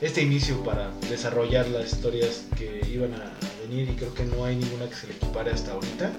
[0.00, 3.32] este inicio para desarrollar las historias que iban a
[3.66, 6.12] venir y creo que no hay ninguna que se le equipare hasta ahorita.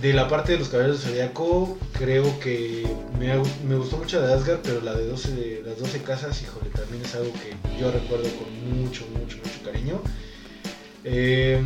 [0.00, 2.86] De la parte de los caballeros del Zodiaco, creo que
[3.18, 7.04] me, gustó mucho de Asgard, pero la de, 12, de las 12 casas, híjole, también
[7.04, 10.00] es algo que yo recuerdo con mucho, mucho, mucho cariño.
[11.04, 11.62] Eh,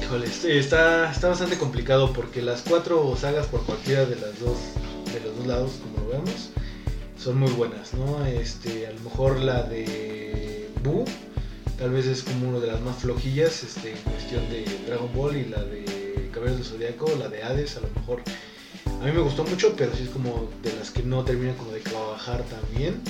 [0.00, 4.58] Híjole, este, está, está bastante complicado porque las cuatro sagas por cualquiera de las dos
[5.12, 6.50] de los dos lados, como lo vemos,
[7.18, 8.24] son muy buenas, ¿no?
[8.26, 11.04] Este, a lo mejor la de Boo
[11.78, 15.36] tal vez es como una de las más flojillas este, en cuestión de Dragon Ball
[15.36, 18.22] y la de Caballeros del Zodiaco, la de Hades, a lo mejor
[19.00, 21.72] a mí me gustó mucho, pero sí es como de las que no terminan como
[21.72, 23.00] de trabajar también.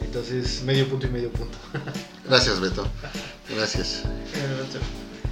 [0.00, 1.58] Entonces, medio punto y medio punto.
[2.28, 2.86] Gracias, Beto.
[3.54, 4.04] Gracias.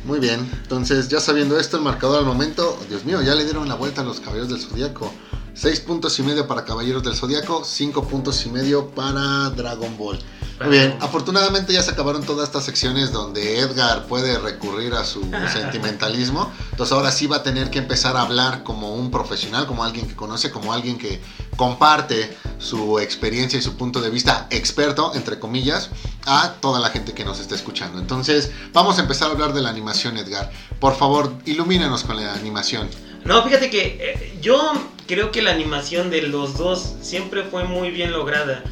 [0.05, 3.69] Muy bien, entonces ya sabiendo esto, el marcador al momento, Dios mío, ya le dieron
[3.69, 5.13] la vuelta a los Caballeros del Zodiaco.
[5.55, 10.19] 6 puntos y medio para Caballeros del Zodiaco, 5 puntos y medio para Dragon Ball.
[10.61, 15.21] Muy bien, afortunadamente ya se acabaron todas estas secciones donde Edgar puede recurrir a su
[15.53, 16.53] sentimentalismo.
[16.71, 20.07] Entonces ahora sí va a tener que empezar a hablar como un profesional, como alguien
[20.07, 21.21] que conoce, como alguien que
[21.57, 25.91] comparte su experiencia y su punto de vista experto, entre comillas,
[26.27, 27.99] a toda la gente que nos está escuchando.
[27.99, 30.51] Entonces vamos a empezar a hablar de la animación, Edgar.
[30.79, 32.89] Por favor, ilumínanos con la animación.
[33.25, 34.73] No, fíjate que eh, yo
[35.07, 38.63] creo que la animación de los dos siempre fue muy bien lograda.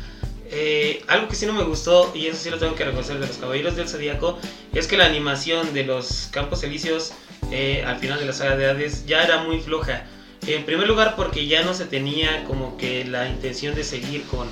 [0.53, 3.27] Eh, algo que sí no me gustó, y eso sí lo tengo que reconocer de
[3.27, 4.38] los Caballeros del Zodíaco,
[4.73, 7.12] es que la animación de los Campos Elíseos
[7.53, 10.07] eh, al final de la saga de Hades ya era muy floja.
[10.47, 14.49] En primer lugar porque ya no se tenía como que la intención de seguir con,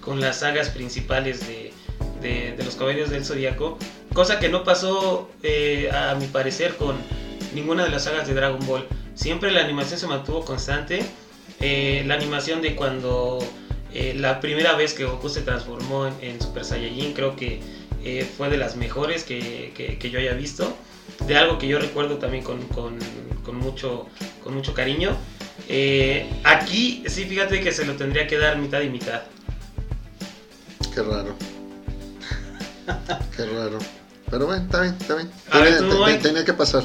[0.00, 1.72] con las sagas principales de,
[2.20, 3.78] de, los Caballeros del Zodíaco,
[4.12, 5.30] cosa que no pasó
[5.92, 6.96] a mi parecer con
[7.54, 8.86] ninguna de las sagas de Dragon Ball.
[9.18, 11.04] Siempre la animación se mantuvo constante.
[11.58, 13.40] Eh, la animación de cuando
[13.92, 17.60] eh, la primera vez que Goku se transformó en, Super Saiyajin creo que
[18.04, 20.72] eh, fue de las mejores que, que, yo haya visto.
[21.26, 22.96] De algo que yo recuerdo también con, con,
[23.44, 24.06] con mucho,
[24.44, 25.16] con mucho cariño.
[26.44, 29.22] aquí sí, fíjate que se lo tendría que dar mitad y mitad.
[30.94, 31.34] Qué raro.
[33.36, 33.80] Qué raro.
[34.30, 36.22] Pero bueno, está bien, está bien.
[36.22, 36.84] tenía que pasar.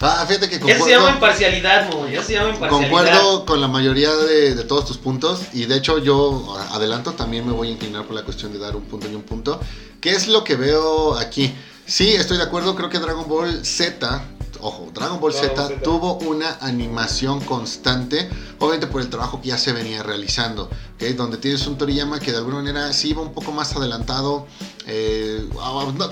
[0.00, 0.76] Ah, fíjate que concuerdo.
[0.76, 2.06] Eso se llama imparcialidad, Mo.
[2.06, 2.90] Eso se llama imparcialidad.
[2.90, 5.40] Concuerdo con la mayoría de, de, todos tus puntos.
[5.52, 8.76] Y de hecho, yo adelanto, también me voy a inclinar por la cuestión de dar
[8.76, 9.60] un punto y un punto.
[10.00, 11.54] ¿Qué es lo que veo aquí?
[11.86, 12.74] Sí, estoy de acuerdo.
[12.74, 14.24] Creo que Dragon Ball Z
[14.60, 19.72] ojo, Dragon Ball Z, tuvo una animación constante, obviamente por el trabajo que ya se
[19.72, 21.12] venía realizando, ¿okay?
[21.12, 24.46] donde tienes un Toriyama que de alguna manera sí iba un poco más adelantado,
[24.86, 25.48] eh,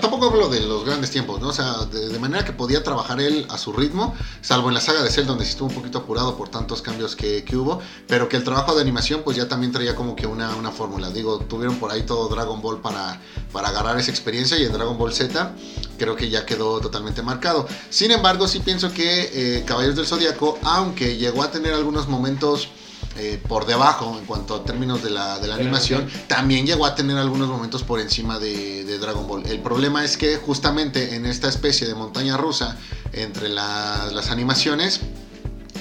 [0.01, 1.49] tampoco hablo de los grandes tiempos, ¿no?
[1.49, 5.03] o sea, de, manera que podía trabajar él a su ritmo, salvo en la saga
[5.03, 8.29] de Cell donde sí estuvo un poquito apurado por tantos cambios que, que hubo, pero
[8.29, 11.39] que el trabajo de animación pues ya también traía como que una, una fórmula, digo,
[11.39, 13.19] tuvieron por ahí todo Dragon Ball para,
[13.51, 15.53] para agarrar esa experiencia y en Dragon Ball Z
[15.97, 17.67] creo que ya quedó totalmente marcado.
[17.89, 22.36] Sin embargo, sí pienso que eh, Caballeros del Zodíaco, aunque llegó a tener algunos momentos
[23.19, 26.93] eh, por debajo en cuanto a términos de la, de la animación, también llegó a
[26.93, 29.45] tener algunos momentos por encima de, Dragon Ball.
[29.47, 32.77] El problema es que justamente en esta especie de montaña rusa
[33.13, 35.01] entre las animaciones,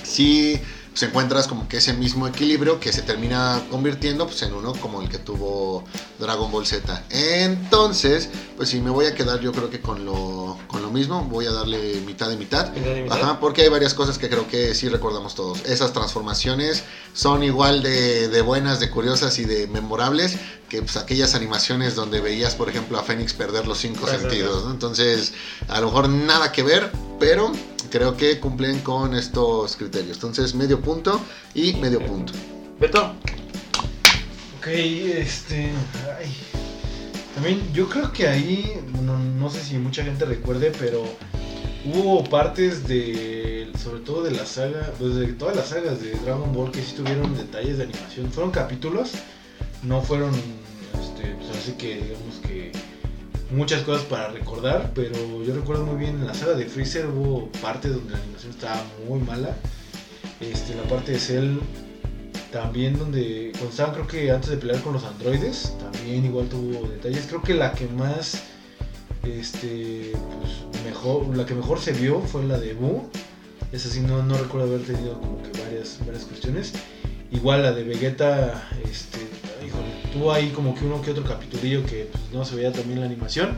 [0.02, 0.60] sí
[0.96, 5.02] pues, encuentras como que ese mismo equilibrio que se termina convirtiendo pues, en uno como
[5.02, 5.84] el que tuvo
[6.18, 7.04] Dragon Ball Z.
[7.10, 11.24] Entonces, pues si me voy a quedar yo creo que con lo, con lo mismo,
[11.24, 12.72] voy a darle mitad de mitad.
[13.10, 15.66] Ajá, porque hay varias cosas que creo que sí recordamos todos.
[15.66, 20.38] Esas transformaciones son igual de, de buenas, de curiosas y de memorables
[20.70, 24.64] que pues, aquellas animaciones donde veías, por ejemplo, a Fénix perder los cinco sentidos.
[24.70, 25.34] Entonces,
[25.68, 27.52] a lo mejor nada que ver, pero
[27.90, 30.16] creo que cumplen con estos criterios.
[30.16, 31.20] Entonces, medio punto
[31.54, 32.32] y medio punto.
[32.78, 33.14] Beto.
[34.58, 35.70] Ok, este.
[37.34, 41.04] también yo creo que ahí, no, sé si mucha gente recuerde, pero
[41.84, 46.52] hubo partes de, sobre todo de la saga, pues de todas las sagas de Dragon
[46.52, 48.30] Ball que sí tuvieron detalles de animación.
[48.32, 49.12] Fueron capítulos,
[49.82, 50.32] no fueron,
[51.00, 52.72] este, pues así que digamos que
[53.50, 57.50] muchas cosas para recordar, pero yo recuerdo muy bien en la saga de Freezer hubo
[57.60, 59.56] partes donde la animación estaba muy mala.
[60.40, 61.58] Este, la parte de Cell
[62.52, 66.88] también donde cuando estaban creo que antes de pelear con los androides, también igual tuvo
[66.88, 67.26] detalles.
[67.26, 68.42] Creo que la que más
[69.22, 73.08] este pues, mejor, la que mejor se vio fue la de Boo.
[73.72, 76.72] Esa sí no, no recuerdo haber tenido como que varias, varias cuestiones.
[77.32, 79.25] Igual la de Vegeta, este,
[80.16, 83.06] tuvo ahí como que uno que otro capitulillo que pues, no se veía también la
[83.06, 83.56] animación.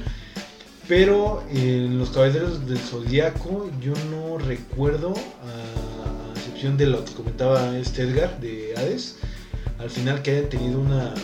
[0.88, 7.76] Pero en los Caballeros del Zodíaco yo no recuerdo, a, excepción de lo que comentaba
[7.76, 9.16] este Edgar de Hades,
[9.78, 11.14] al final que hayan tenido una,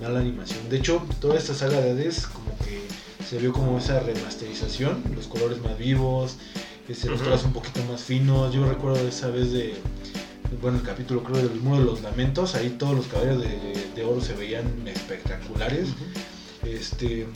[0.00, 0.68] mala animación.
[0.70, 2.80] De hecho, toda esta saga de Hades como que
[3.28, 6.36] se vio como esa remasterización, los colores más vivos,
[6.88, 8.54] este, los colores un poquito más finos.
[8.54, 9.74] Yo recuerdo esa vez de
[10.60, 14.20] bueno, el capítulo creo del Muro de los Lamentos, ahí todos los caballeros de, oro
[14.20, 15.88] se veían espectaculares.
[16.64, 17.26] Este,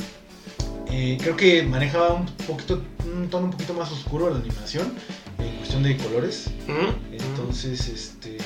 [0.89, 2.81] Eh, creo que manejaba un poquito,
[3.13, 4.95] un tono un poquito más oscuro la animación
[5.39, 6.47] en cuestión de colores.
[7.11, 8.39] Entonces, este.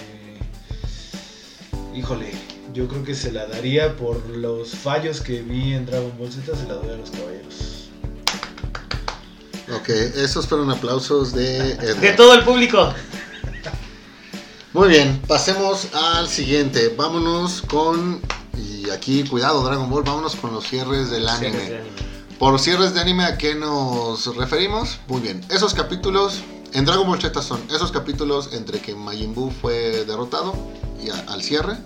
[1.94, 2.32] Híjole,
[2.72, 6.56] yo creo que se la daría por los fallos que vi en Dragon Ball Z,
[6.56, 7.90] se la doy a los caballeros.
[9.74, 11.76] Ok, esos fueron aplausos de.
[12.00, 12.92] De todo el público.
[14.72, 16.94] Muy bien, pasemos al siguiente.
[16.96, 18.20] Vámonos con.
[18.56, 21.50] Y aquí, cuidado, Dragon Ball, vámonos con los cierres del anime.
[21.52, 22.10] Cierres de anime.
[22.38, 24.98] Por cierres de anime, ¿a qué nos referimos?
[25.08, 26.40] Muy bien, esos capítulos
[26.72, 30.54] en Dragon Ball Z son esos capítulos entre que Majin Buu fue derrotado
[31.02, 31.76] y a- al cierre.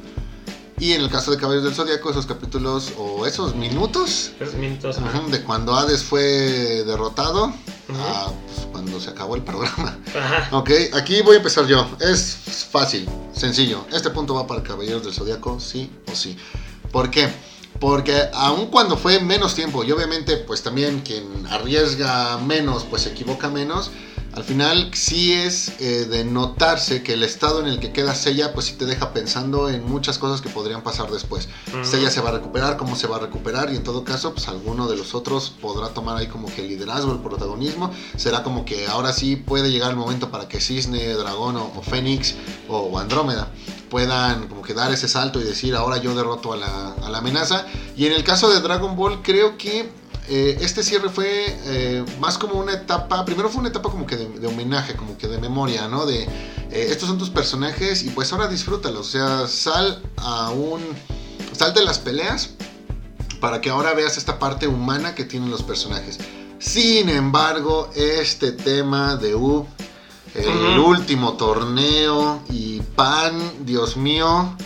[0.79, 4.99] Y en el caso de Caballeros del Zodiaco, esos capítulos o esos minutos Tres minutos.
[4.99, 5.23] ajá.
[5.31, 6.23] de cuando Hades fue
[6.85, 7.53] derrotado
[7.87, 7.99] pues,
[8.85, 9.99] cuando se acabó el programa.
[10.15, 10.57] Ajá.
[10.57, 11.89] Ok, aquí voy a empezar yo.
[12.01, 13.87] Es fácil, sencillo.
[13.93, 16.37] Este punto va para Caballeros del Zodiaco, sí o sí.
[16.93, 17.29] ¿Por qué?
[17.81, 23.11] Porque aun cuando fue menos tiempo, y obviamente pues también quien arriesga menos, pues se
[23.11, 23.91] equivoca menos,
[24.35, 28.53] al final sí es eh, de notarse que el estado en el que queda Sella,
[28.53, 31.49] pues sí te deja pensando en muchas cosas que podrían pasar después.
[31.69, 31.85] Ujú.
[31.85, 34.49] Sella se va a recuperar, cómo se va a recuperar y en todo caso, pues
[34.49, 37.93] alguno de los otros podrá tomar ahí como que el liderazgo, el protagonismo.
[38.17, 41.83] Será como que ahora sí puede llegar el momento para que Cisne, Dragón o, o
[41.83, 42.35] Fénix
[42.69, 43.53] o, o Andrómeda
[43.89, 47.19] puedan como que dar ese salto y decir ahora yo derroto a la, a la
[47.19, 47.67] amenaza.
[47.97, 49.89] Y en el caso de Dragon Ball creo que
[50.29, 51.27] eh, este cierre fue
[51.65, 55.17] eh, más como una etapa, primero fue una etapa como que de, de homenaje, como
[55.19, 56.07] que de memoria, ¿no?
[56.07, 56.29] De eh,
[56.71, 60.81] estos son tus personajes y pues ahora disfrútalos, o sea, sal a un...
[61.53, 62.51] Sal de las peleas
[63.41, 66.19] para que ahora veas esta parte humana que tienen los personajes.
[66.59, 69.67] Sin embargo, este tema de U,
[70.35, 70.89] el Ujú.
[70.89, 74.57] último torneo y Pan, Dios mío,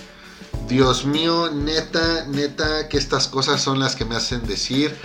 [0.69, 4.97] Dios mío, neta, neta, que estas cosas son las que me hacen decir,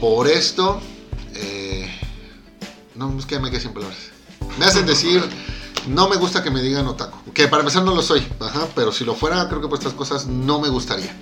[0.00, 0.80] por esto,
[1.34, 1.90] eh,
[2.94, 3.98] no, es que me quedé sin palabras.
[4.58, 5.22] Me hacen decir,
[5.86, 8.92] no me gusta que me digan otaku, que para empezar no lo soy, ajá, pero
[8.92, 11.14] si lo fuera, creo que por estas cosas no me gustaría.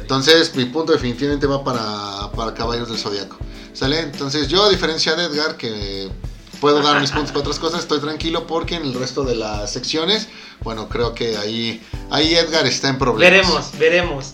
[0.00, 3.36] Entonces, mi punto definitivamente va para, para Caballeros del Zodiaco.
[3.72, 4.00] ¿Sale?
[4.00, 6.10] Entonces, yo, a diferencia de Edgar, que
[6.60, 9.72] puedo dar mis puntos para otras cosas, estoy tranquilo porque en el resto de las
[9.72, 10.28] secciones,
[10.62, 13.30] bueno, creo que ahí, ahí Edgar está en problemas.
[13.30, 14.32] Veremos, veremos.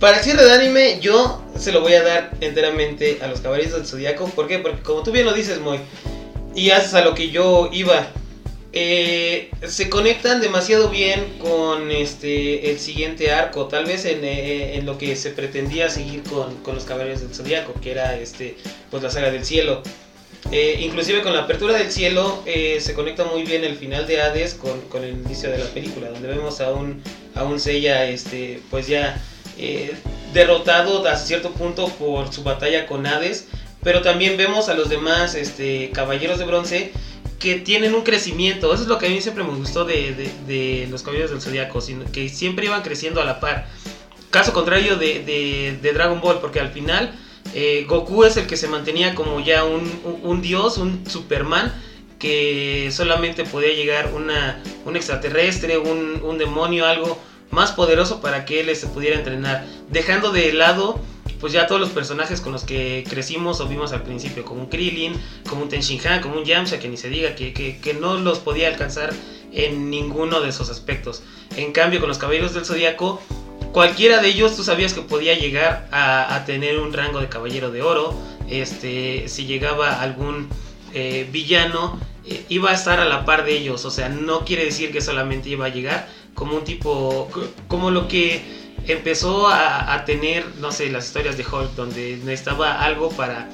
[0.00, 3.74] Para el cierre de anime, yo se lo voy a dar enteramente a los caballeros
[3.74, 4.24] del zodiaco.
[4.30, 4.58] ¿Por qué?
[4.58, 5.78] Porque como tú bien lo dices, Moy,
[6.54, 8.08] y haces a lo que yo iba,
[8.72, 13.66] eh, se conectan demasiado bien con este el siguiente arco.
[13.66, 17.34] Tal vez en, eh, en lo que se pretendía seguir con, con los caballeros del
[17.34, 18.56] zodiaco, que era este
[18.90, 19.82] pues la saga del cielo.
[20.50, 24.54] Eh, inclusive con la apertura del cielo se conecta muy bien el final de Hades
[24.54, 27.02] con, con el inicio de la película, donde vemos a un,
[27.34, 29.22] a un este, pues ya
[29.58, 29.94] eh,
[30.32, 33.48] derrotado a cierto punto por su batalla con Hades,
[33.82, 36.92] pero también vemos a los demás este, caballeros de bronce
[37.38, 38.72] que tienen un crecimiento.
[38.74, 41.80] Eso es lo que a mí siempre me gustó de, de- los caballeros del zodiaco,
[42.12, 43.66] que siempre iban creciendo a la par.
[44.30, 47.12] Caso contrario de, de- de Dragon Ball, porque al final
[47.54, 51.72] eh, Goku es el que se mantenía como ya un, un- un dios, un Superman,
[52.18, 57.18] que solamente podía llegar una, un extraterrestre, un, un demonio, algo
[57.50, 61.00] más poderoso para que él se pudiera entrenar, dejando de lado
[61.40, 64.68] pues ya todos los personajes con los que crecimos o vimos al principio, como un
[64.68, 65.14] Krillin,
[65.48, 68.40] como un Tenshinhan, como un Yamcha, que ni se diga, que, que, que no los
[68.40, 69.10] podía alcanzar
[69.52, 71.22] en ninguno de esos aspectos.
[71.56, 73.22] En cambio, con los Caballeros del Zodíaco,
[73.72, 77.70] cualquiera de ellos tú sabías que podía llegar a, a tener un rango de Caballero
[77.70, 78.14] de Oro,
[78.48, 80.48] este, si llegaba algún
[80.92, 81.98] eh, villano,
[82.48, 85.48] iba a estar a la par de ellos, o sea, no quiere decir que solamente
[85.48, 87.28] iba a llegar como un tipo,
[87.68, 88.40] como lo que
[88.86, 93.48] empezó a, tener, no sé, las historias de Hulk, donde necesitaba algo para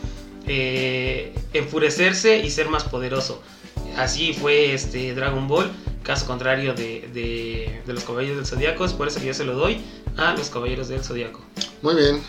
[0.47, 3.43] eh, enfurecerse y ser más poderoso.
[3.97, 5.71] Así fue este Dragon Ball,
[6.03, 9.45] caso contrario de, de- de los Caballeros del Zodíaco, es por eso que yo se
[9.45, 9.81] lo doy
[10.17, 11.41] a los Caballeros del Zodíaco.
[11.83, 12.23] Muy bien.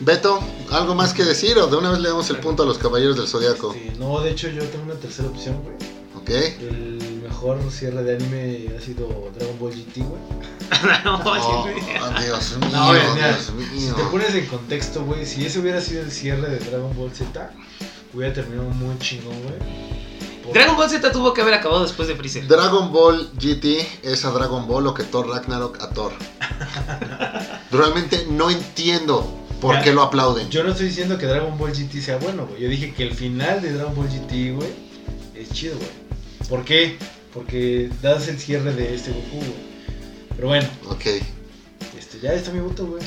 [0.00, 2.78] Beto, ¿algo más que decir o de una vez le damos el punto a los
[2.78, 3.74] Caballeros del Zodiaco?
[3.74, 5.76] Este, no, de hecho yo tengo una tercera opción, güey.
[6.16, 6.30] ¿Ok?
[6.30, 10.20] El mejor cierre de anime ha sido Dragon Ball GT, güey.
[11.04, 12.24] No, Oh, sí, sí.
[12.24, 13.94] Dios mío, No, güey, mira, Dios Si mío.
[13.94, 17.50] te pones en contexto, güey, si ese hubiera sido el cierre de Dragon Ball Z,
[18.14, 20.52] hubiera terminado muy chingón, güey.
[20.54, 22.46] Dragon Ball Z tuvo que haber acabado después de Freezer.
[22.46, 26.12] Dragon Ball GT es a Dragon Ball lo que Thor Ragnarok a Thor.
[27.70, 29.82] Realmente no entiendo por Ya.
[29.82, 30.48] qué lo aplauden.
[30.50, 32.62] Yo no estoy diciendo que Dragon Ball GT sea bueno, güey.
[32.62, 34.68] Yo dije que el final de Dragon Ball GT, güey,
[35.34, 35.88] es chido, güey.
[36.48, 36.96] ¿Por qué?
[37.34, 39.70] Porque das el cierre de este Goku, güey.
[40.36, 41.06] Pero bueno, Ok.
[41.98, 43.02] este, ya está mi voto, güey.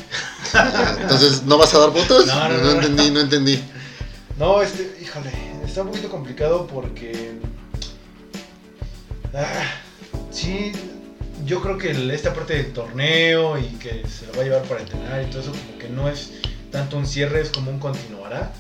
[1.02, 2.28] Entonces, ¿no vas a dar votos?
[2.28, 2.72] No, no, no.
[2.72, 3.60] entendí, no entendí.
[4.38, 5.32] No, este, híjole,
[5.66, 7.34] está un poquito complicado porque.
[9.34, 9.64] Ah,
[10.32, 10.72] sí,
[11.46, 14.82] yo creo que esta parte del torneo y que se lo va a llevar para
[14.82, 16.32] entrenar y todo eso, como que no es
[16.72, 18.54] tanto un cierre, es como un continuará.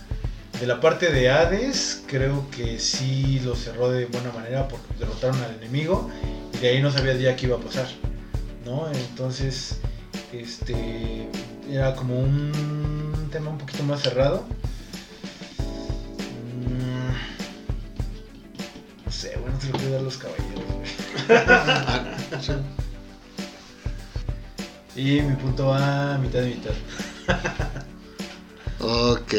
[0.59, 5.41] De la parte de Hades, creo que sí lo cerró de buena manera porque derrotaron
[5.41, 6.09] al enemigo
[6.53, 7.87] y de ahí no sabía ya qué iba a pasar,
[8.65, 8.87] ¿no?
[8.91, 9.77] Entonces,
[10.31, 11.27] este,
[11.69, 14.45] era como un tema un poquito más cerrado.
[16.67, 17.13] Mm,
[19.05, 20.52] No sé, bueno, se lo dar a los caballeros.
[24.95, 26.73] Y mi punto va mitad de mitad.
[28.79, 29.33] Ok,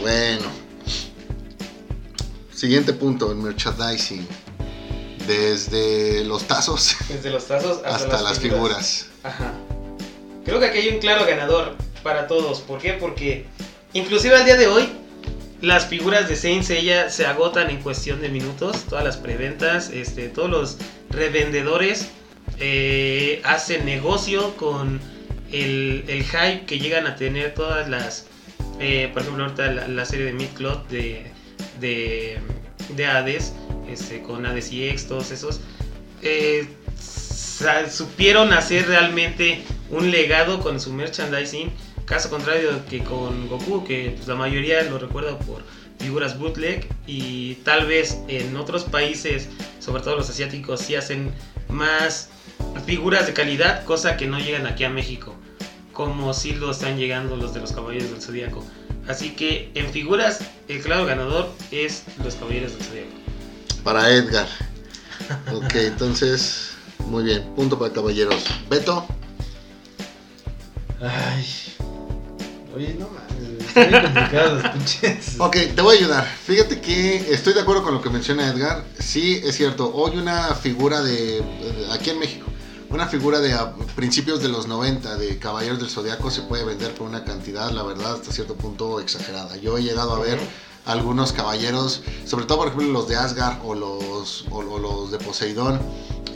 [0.00, 0.46] bueno.
[2.52, 4.26] Siguiente punto, el merchandising.
[5.26, 9.06] Desde los tazos Desde los tazos hasta, hasta las figuras.
[9.22, 9.52] Ajá.
[10.44, 12.60] Creo que aquí hay un claro ganador para todos.
[12.60, 12.94] ¿Por qué?
[12.94, 13.46] Porque
[13.92, 14.88] inclusive al día de hoy
[15.64, 18.84] las figuras de Saint Seiya se agotan en cuestión de minutos.
[18.88, 20.78] Todas las preventas, este, todos los
[21.10, 22.10] revendedores
[22.58, 25.00] eh, hacen negocio con
[25.50, 28.26] el, el hype que llegan a tener todas las...
[28.80, 31.30] eh, por ejemplo, ahorita la, serie de Midcloth de,
[31.80, 32.38] de,
[32.96, 33.54] de Hades,
[33.88, 35.60] este, con Hades y X, todos esos.
[36.22, 36.66] eh,
[37.88, 41.70] supieron hacer realmente un legado con su merchandising.
[42.04, 45.62] Caso contrario que con Goku, que pues, la mayoría lo recuerda por
[45.98, 49.48] figuras bootleg y tal vez en otros países,
[49.80, 51.32] sobre todo los asiáticos, sí hacen
[51.68, 52.28] más
[52.84, 55.34] figuras de calidad, cosa que no llegan aquí a México,
[55.92, 58.64] como si lo están llegando los de los Caballeros del Zodíaco.
[59.08, 63.10] Así que en figuras, el claro ganador es los Caballeros del Zodíaco.
[63.82, 64.48] Para Edgar.
[65.52, 66.72] Ok, entonces,
[67.06, 67.42] muy bien.
[67.54, 68.44] Punto para caballeros.
[68.68, 69.06] Beto.
[71.00, 71.63] Ay.
[72.74, 75.34] Oye, no mames, los pinches.
[75.38, 76.24] Ok, te voy a ayudar.
[76.46, 78.84] Fíjate que estoy de acuerdo con lo que menciona Edgar.
[78.98, 79.92] Sí, es cierto.
[79.94, 81.38] Hoy una figura de.
[81.38, 82.46] eh, Aquí en México.
[82.90, 86.94] Una figura de a principios de los 90 de Caballeros del Zodiaco se puede vender
[86.94, 89.56] por una cantidad, la verdad, hasta cierto punto exagerada.
[89.56, 90.38] Yo he llegado a ver
[90.84, 95.18] algunos caballeros, sobre todo por ejemplo los de Asgard o los, o, o los de
[95.18, 95.80] Poseidón,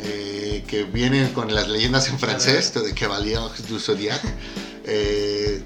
[0.01, 4.21] eh, que vienen con las leyendas en francés, de que valía du Zodiac.
[4.85, 5.63] eh,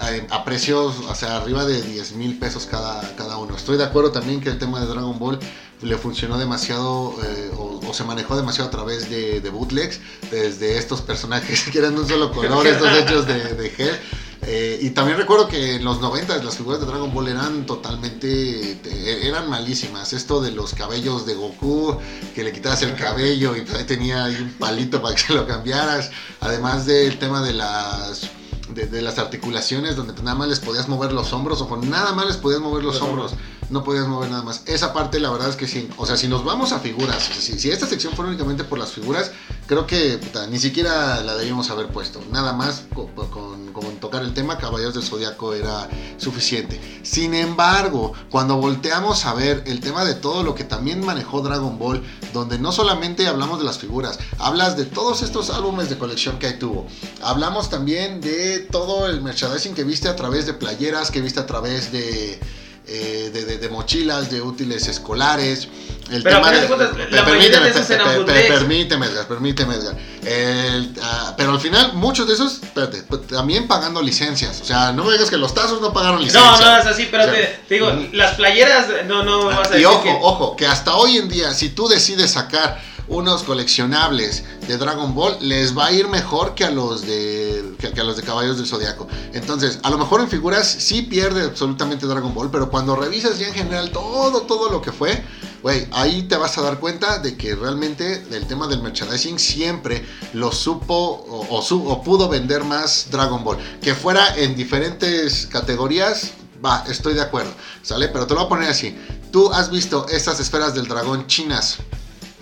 [0.00, 3.56] a, a precios, o sea, arriba de 10 mil pesos cada, cada uno.
[3.56, 5.38] Estoy de acuerdo también que el tema de Dragon Ball
[5.82, 10.78] le funcionó demasiado eh, o, o se manejó demasiado a través de, de bootlegs, desde
[10.78, 13.98] estos personajes que eran de un solo color, estos hechos de, de gel.
[14.46, 18.78] Eh, y también recuerdo que en los 90 las figuras de Dragon Ball eran totalmente,
[18.82, 20.12] te- eran malísimas.
[20.12, 21.96] Esto de los cabellos de Goku,
[22.34, 25.32] que le quitabas el cabello y pues ahí tenía ahí un palito para que se
[25.32, 26.10] lo cambiaras.
[26.40, 28.30] Además del tema de las
[28.70, 32.12] de, de las articulaciones donde nada más les podías mover los hombros o con nada
[32.12, 33.34] más les podías mover los, Los hombros.
[33.70, 34.62] No podías mover nada más.
[34.66, 35.88] Esa parte la verdad es que sí.
[35.96, 39.32] O sea, si nos vamos a figuras, si, esta sección fuera únicamente por las figuras,
[39.66, 42.20] creo que ni siquiera la debíamos haber puesto.
[42.30, 45.88] Nada más co- con, con tocar el tema, Caballeros del Zodiaco era
[46.18, 46.80] suficiente.
[47.02, 51.78] Sin embargo, cuando volteamos a ver el tema de todo lo que también manejó Dragon
[51.78, 52.02] Ball,
[52.32, 56.48] donde no solamente hablamos de las figuras, hablas de todos estos álbumes de colección que
[56.48, 56.86] ahí tuvo.
[57.22, 61.46] Hablamos también de todo el merchandising que viste a través de playeras, que viste a
[61.46, 62.38] través de...
[62.86, 65.68] eh, de, de- de mochilas, de útiles escolares.
[66.10, 69.96] El Pero tema de, cuentas, per- la mayoría de per- permíteme, Edgar, permíteme, Edgar.
[70.22, 74.60] El, ah, pero al final, muchos de esos, espérate, pues, también pagando licencias.
[74.60, 76.60] O sea, no me digas que los tazos no pagaron No, licencias.
[76.60, 79.78] no es así, pero O sea, te, te digo, las playeras, no, no vas a
[79.78, 80.18] y decir ojo, que...
[80.20, 85.36] ojo, que hasta hoy en día, si tú decides sacar unos coleccionables de Dragon Ball,
[85.40, 88.66] les va a ir mejor que a los de que, a los de Caballeros del
[88.66, 89.06] Zodiaco.
[89.32, 93.48] Entonces, a lo mejor en figuras sí pierde absolutamente Dragon Ball, pero cuando revisas ya
[93.48, 95.22] en general todo, todo lo que fue,
[95.62, 100.04] güey, ahí te vas a dar cuenta de que realmente el tema del merchandising siempre
[100.32, 103.58] lo supo o, o pudo vender más Dragon Ball.
[103.80, 106.32] Que fuera en diferentes categorías,
[106.64, 107.52] va, estoy de acuerdo,
[107.82, 108.08] ¿sale?
[108.08, 108.96] Pero te lo voy a poner así.
[109.30, 111.78] Tú has visto estas esferas del dragón chinas.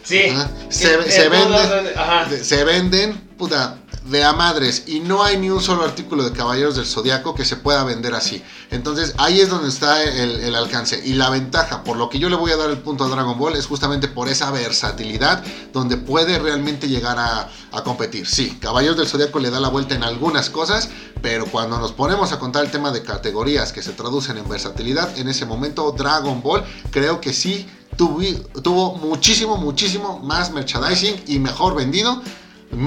[0.04, 0.22] Sí.
[0.30, 0.50] Ajá.
[0.68, 1.84] Se, se venden,
[2.30, 3.76] de- se venden, puta,
[4.12, 4.84] de a madres.
[4.86, 8.14] Y no hay ni un solo artículo de Caballeros del Zodiaco que se pueda vender
[8.14, 8.42] así.
[8.70, 11.02] Entonces ahí es donde está el, alcance.
[11.04, 13.38] Y la ventaja, por lo que yo le voy a dar el punto a Dragon
[13.38, 15.42] Ball, es justamente por esa versatilidad
[15.72, 17.48] donde puede realmente llegar a,
[17.82, 18.28] competir.
[18.28, 20.90] Sí, Caballeros del Zodiaco le da la vuelta en algunas cosas,
[21.20, 25.18] pero cuando nos ponemos a contar el tema de categorías que se traducen en versatilidad,
[25.18, 31.74] en ese momento Dragon Ball creo que sí tuvo muchísimo, muchísimo más merchandising y mejor
[31.74, 32.22] vendido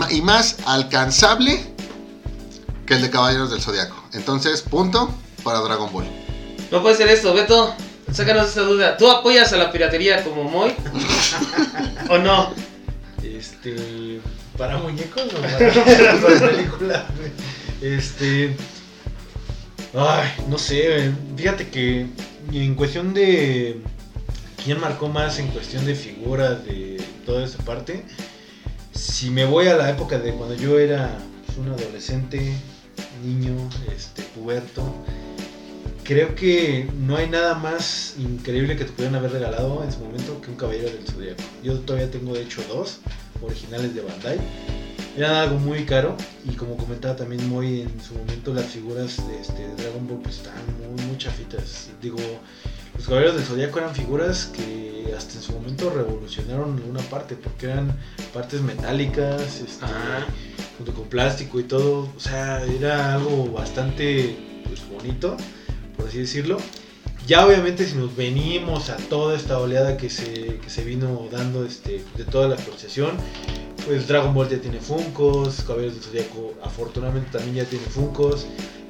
[0.09, 1.63] y más alcanzable
[2.85, 4.03] que el de Caballeros del Zodiaco.
[4.13, 5.09] Entonces, punto
[5.43, 6.05] para Dragon Ball.
[6.71, 7.73] No puede ser esto, Beto.
[8.11, 8.97] Sácanos esta duda.
[8.97, 10.73] ¿Tú apoyas a la piratería como Moy?
[12.09, 12.53] ¿O no?
[13.23, 14.21] Este.
[14.57, 15.57] ¿Para muñecos o para,
[16.21, 17.03] para películas?
[17.81, 18.55] Este.
[19.93, 21.11] Ay, no sé.
[21.35, 22.07] Fíjate que
[22.51, 23.81] en cuestión de.
[24.63, 28.03] ¿Quién marcó más en cuestión de figuras, de toda esa parte?
[29.15, 31.09] Si me voy a la época de cuando yo era
[31.45, 32.51] pues, un adolescente,
[33.23, 33.55] niño,
[33.95, 34.93] este, puberto,
[36.03, 40.41] creo que no hay nada más increíble que te pudieran haber regalado en su momento
[40.41, 41.41] que un caballero del zodiaco.
[41.63, 42.99] Yo todavía tengo de hecho dos
[43.41, 44.37] originales de Bandai.
[45.15, 49.39] Eran algo muy caro y como comentaba también muy en su momento las figuras de,
[49.39, 50.59] este, Dragon Ball pues estaban
[50.93, 51.87] muy, muy chafitas.
[52.01, 52.19] Digo,
[52.95, 57.67] los caballeros del zodiaco eran figuras que hasta en su momento revolucionaron alguna parte porque
[57.67, 57.97] eran
[58.33, 59.85] partes metálicas, este,
[60.77, 62.09] junto con plástico y todo.
[62.15, 64.37] O sea, era algo bastante
[64.67, 65.37] pues, bonito,
[65.97, 66.57] por así decirlo.
[67.27, 71.65] Ya obviamente si nos venimos a toda esta oleada que se, que se vino dando
[71.65, 73.17] este, de toda la asociación,
[73.85, 78.45] pues Dragon Ball ya tiene Funkos, Caballeros del Zodiaco afortunadamente también ya tiene Funkos,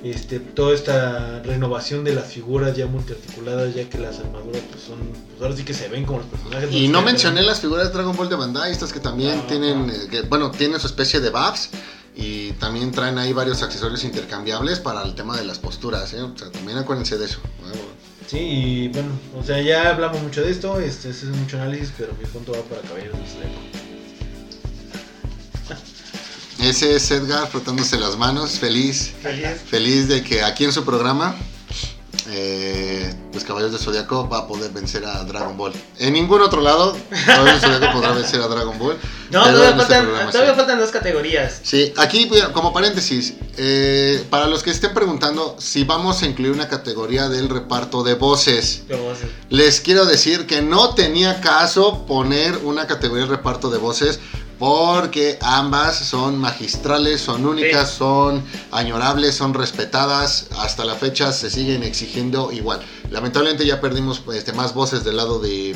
[0.05, 4.99] este, toda esta renovación de las figuras ya multiarticuladas, ya que las armaduras pues son,
[4.99, 6.71] pues ahora sí que se ven como los personajes.
[6.71, 9.89] Y no mencioné las figuras de Dragon Ball de Bandai, estas que también Ah, tienen,
[9.89, 9.93] ah.
[9.93, 11.69] eh, que, bueno, tienen su especie de buffs
[12.15, 16.21] y también traen ahí varios accesorios intercambiables para el tema de las posturas, ¿eh?
[16.21, 17.39] O sea, también acuérdense de eso.
[18.27, 21.91] Sí, y bueno, o sea, ya hablamos mucho de esto, este, este es mucho análisis,
[21.97, 23.84] pero mi punto va para Caballeros del Zodiaco.
[26.65, 29.61] Ese es Edgar frotándose las manos, feliz, Feliz.
[29.69, 31.35] feliz de que aquí en su programa,
[32.27, 35.73] eh, pues Caballeros del Zodiaco va a poder vencer a Dragon Ball.
[35.99, 36.97] En ningún otro lado,
[37.27, 38.97] Caballeros del Zodiaco podrá vencer a Dragon Ball.
[39.29, 40.57] No, todavía, este faltan, programa todavía sí.
[40.57, 41.59] faltan dos categorías.
[41.61, 46.67] Sí, aquí como paréntesis, eh, para los que estén preguntando si vamos a incluir una
[46.67, 52.57] categoría del reparto de voces, o sea, les quiero decir que no tenía caso poner
[52.63, 54.19] una categoría de reparto de voces
[54.59, 57.97] porque ambas son magistrales, son únicas, Sí.
[57.99, 62.79] son añorables, son respetadas, hasta la fecha se siguen exigiendo igual.
[63.11, 65.75] Lamentablemente ya perdimos este, más voces del lado de,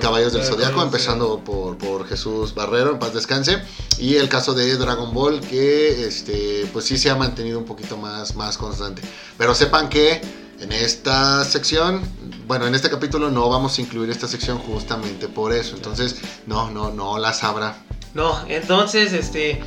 [0.00, 3.58] Caballeros del de- Zodiaco, empezando por, por Jesús Barrero, en paz descanse,
[3.98, 7.96] y el caso de Dragon Ball, que este, pues sí se ha mantenido un poquito
[7.96, 9.02] más, más constante.
[9.36, 10.20] Pero sepan que
[10.60, 12.00] en esta sección,
[12.46, 15.74] bueno, en este capítulo no vamos a incluir esta sección justamente por eso.
[15.76, 16.16] Entonces,
[16.46, 17.84] no, no, no las habrá.
[18.14, 19.60] No, entonces, este.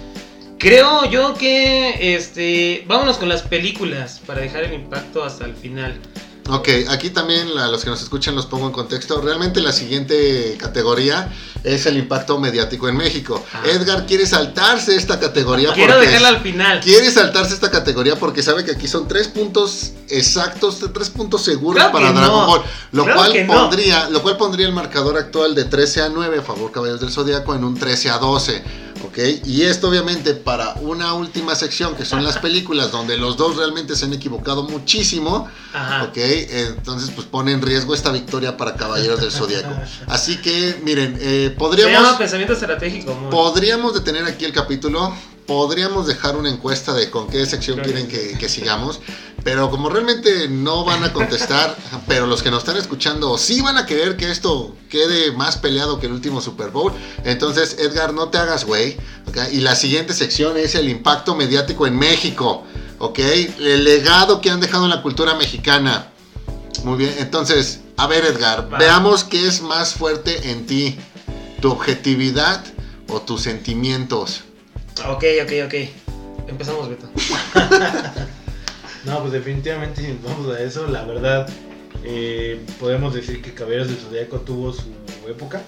[0.58, 2.16] Creo yo que.
[2.16, 2.84] Este.
[2.88, 6.00] Vámonos con las películas para dejar el impacto hasta el final.
[6.50, 9.20] Ok, aquí también a los que nos escuchan los pongo en contexto.
[9.22, 11.34] Realmente la siguiente categoría
[11.64, 13.44] es el impacto mediático en México.
[13.54, 13.64] Ah.
[13.66, 16.80] Edgar quiere saltarse esta categoría Quiero dejarla al final.
[16.80, 21.76] quiere saltarse esta categoría porque sabe que aquí son tres puntos exactos, tres puntos seguros
[21.82, 22.48] Claro para Dragon no.
[22.48, 22.62] Ball,
[22.94, 23.54] lo Claro cual no.
[23.54, 27.12] pondría, lo cual pondría el marcador actual de 13 a 9 a favor Caballeros del
[27.12, 28.64] Zodiaco en un 13 a 12.
[29.04, 29.18] ¿Ok?
[29.46, 33.96] Y esto obviamente para una última sección que son las películas donde los dos realmente
[33.96, 36.04] se han equivocado muchísimo, Ajá.
[36.06, 36.18] ¿ok?
[36.18, 39.70] Entonces pues pone en riesgo esta victoria para Caballeros del Zodiaco.
[40.08, 41.94] Así que miren, eh, Se podríamos...
[41.94, 43.12] llama pensamiento estratégico.
[43.12, 43.30] amor.
[43.30, 45.14] Podríamos detener aquí el capítulo,
[45.48, 47.90] podríamos dejar una encuesta de con qué sección Claro.
[47.92, 49.00] quieren que, que sigamos,
[49.44, 51.76] pero como realmente no van a contestar,
[52.08, 56.00] pero los que nos están escuchando sí van a querer que esto quede más peleado
[56.00, 56.92] que el último Super Bowl,
[57.24, 58.98] entonces Edgar, no te hagas güey.
[59.52, 62.64] Y la siguiente sección es el impacto mediático en México,
[63.00, 63.20] ¿ok?
[63.60, 66.10] El legado que han dejado en la cultura mexicana.
[66.84, 68.78] Muy bien, entonces, a ver Edgar, Va.
[68.78, 70.98] veamos qué es más fuerte en ti,
[71.62, 72.64] tu objetividad
[73.10, 74.42] o tus sentimientos.
[75.06, 75.74] Ok, ok, ok.
[76.48, 77.08] Empezamos, Beto.
[79.06, 81.48] No, pues definitivamente si nos vamos a eso, la verdad,
[82.04, 84.84] eh, podemos decir que Caballeros del Zodiaco tuvo su
[85.30, 85.62] época.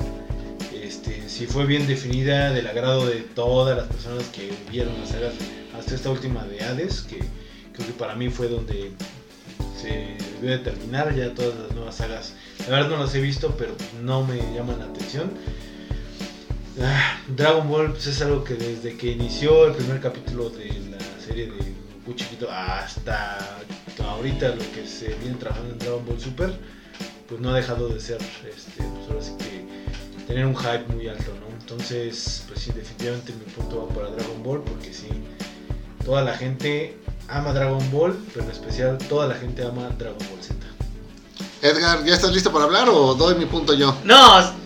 [0.74, 5.36] Este, sí fue bien definida, del agrado de todas las personas que vieron las sagas
[5.78, 7.20] hasta esta última de Hades, que
[7.72, 8.92] creo que para mí fue donde
[9.82, 11.16] se debió de terminar.
[11.16, 12.34] Ya todas las nuevas sagas,
[12.68, 13.74] la verdad no las he visto, pero
[14.04, 15.32] no me llaman la atención.
[16.82, 21.26] Ah, Dragon Ball pues, es algo que desde que inició el primer capítulo de la
[21.26, 21.74] serie de
[22.06, 23.38] Goku chiquito hasta
[23.98, 26.54] ahorita lo que se viene trabajando en Dragon Ball Super,
[27.28, 31.08] pues no ha dejado de ser, este, pues ahora sí que tener un hype muy
[31.08, 31.48] alto, ¿no?
[31.60, 35.10] Entonces, pues sí, definitivamente mi punto va para Dragon Ball porque sí,
[36.06, 36.98] toda la gente
[37.28, 40.56] ama Dragon Ball, pero en especial toda la gente ama Dragon Ball Z.
[41.62, 43.96] Edgar, ¿ya estás listo para hablar o doy mi punto yo?
[44.06, 44.59] No,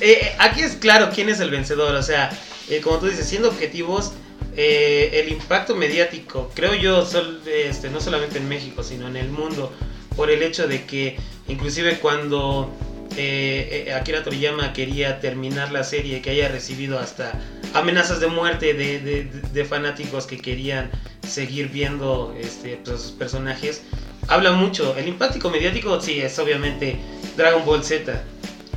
[0.00, 1.94] eh, aquí es claro quién es el vencedor.
[1.94, 2.30] O sea,
[2.68, 4.12] eh, como tú dices, siendo objetivos,
[4.56, 7.06] eh, el impacto mediático, creo yo,
[7.46, 9.72] este, no solamente en México, sino en el mundo,
[10.16, 12.70] por el hecho de que inclusive cuando
[13.16, 17.32] eh, eh, Akira Toriyama quería terminar la serie, que haya recibido hasta
[17.74, 20.90] amenazas de muerte de fanáticos que querían
[21.26, 23.82] seguir viendo este, pues, sus personajes,
[24.26, 24.96] habla mucho.
[24.96, 26.96] El impacto mediático, sí, es obviamente
[27.36, 28.22] Dragon Ball Z.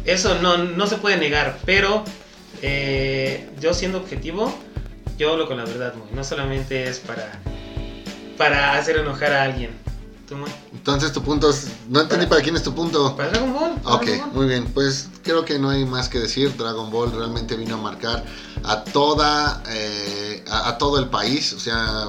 [0.05, 2.03] Eso no, no se puede negar, pero
[2.61, 4.53] eh, yo siendo objetivo,
[5.17, 5.93] yo hablo con la verdad.
[6.13, 7.39] No solamente es para,
[8.37, 9.83] para hacer enojar a alguien.
[10.71, 11.67] Entonces tu punto es...
[11.89, 13.15] No entendí para quién es tu punto.
[13.15, 13.73] ¿Para Dragon Ball?
[13.83, 14.33] para Ok, Dragon Ball.
[14.33, 14.65] muy bien.
[14.73, 16.55] Pues creo que no hay más que decir.
[16.57, 18.23] Dragon Ball realmente vino a marcar
[18.63, 21.53] a toda, eh, a, a todo el país.
[21.53, 22.07] O sea,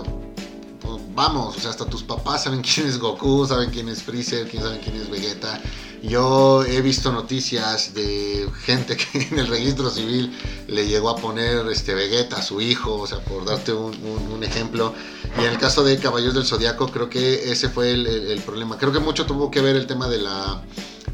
[1.14, 4.62] vamos, o sea, hasta tus papás saben quién es Goku, saben quién es Freezer, quién
[4.62, 5.60] saben quién es Vegeta.
[6.02, 10.36] Yo he visto noticias de gente que en el registro civil
[10.68, 14.94] le llegó a poner este Vegeta a su hijo, o sea, por darte un, ejemplo.
[15.38, 18.76] Y en el caso de Caballeros del Zodiaco, creo que ese fue el problema.
[18.76, 20.62] Creo que mucho tuvo que ver el tema de la,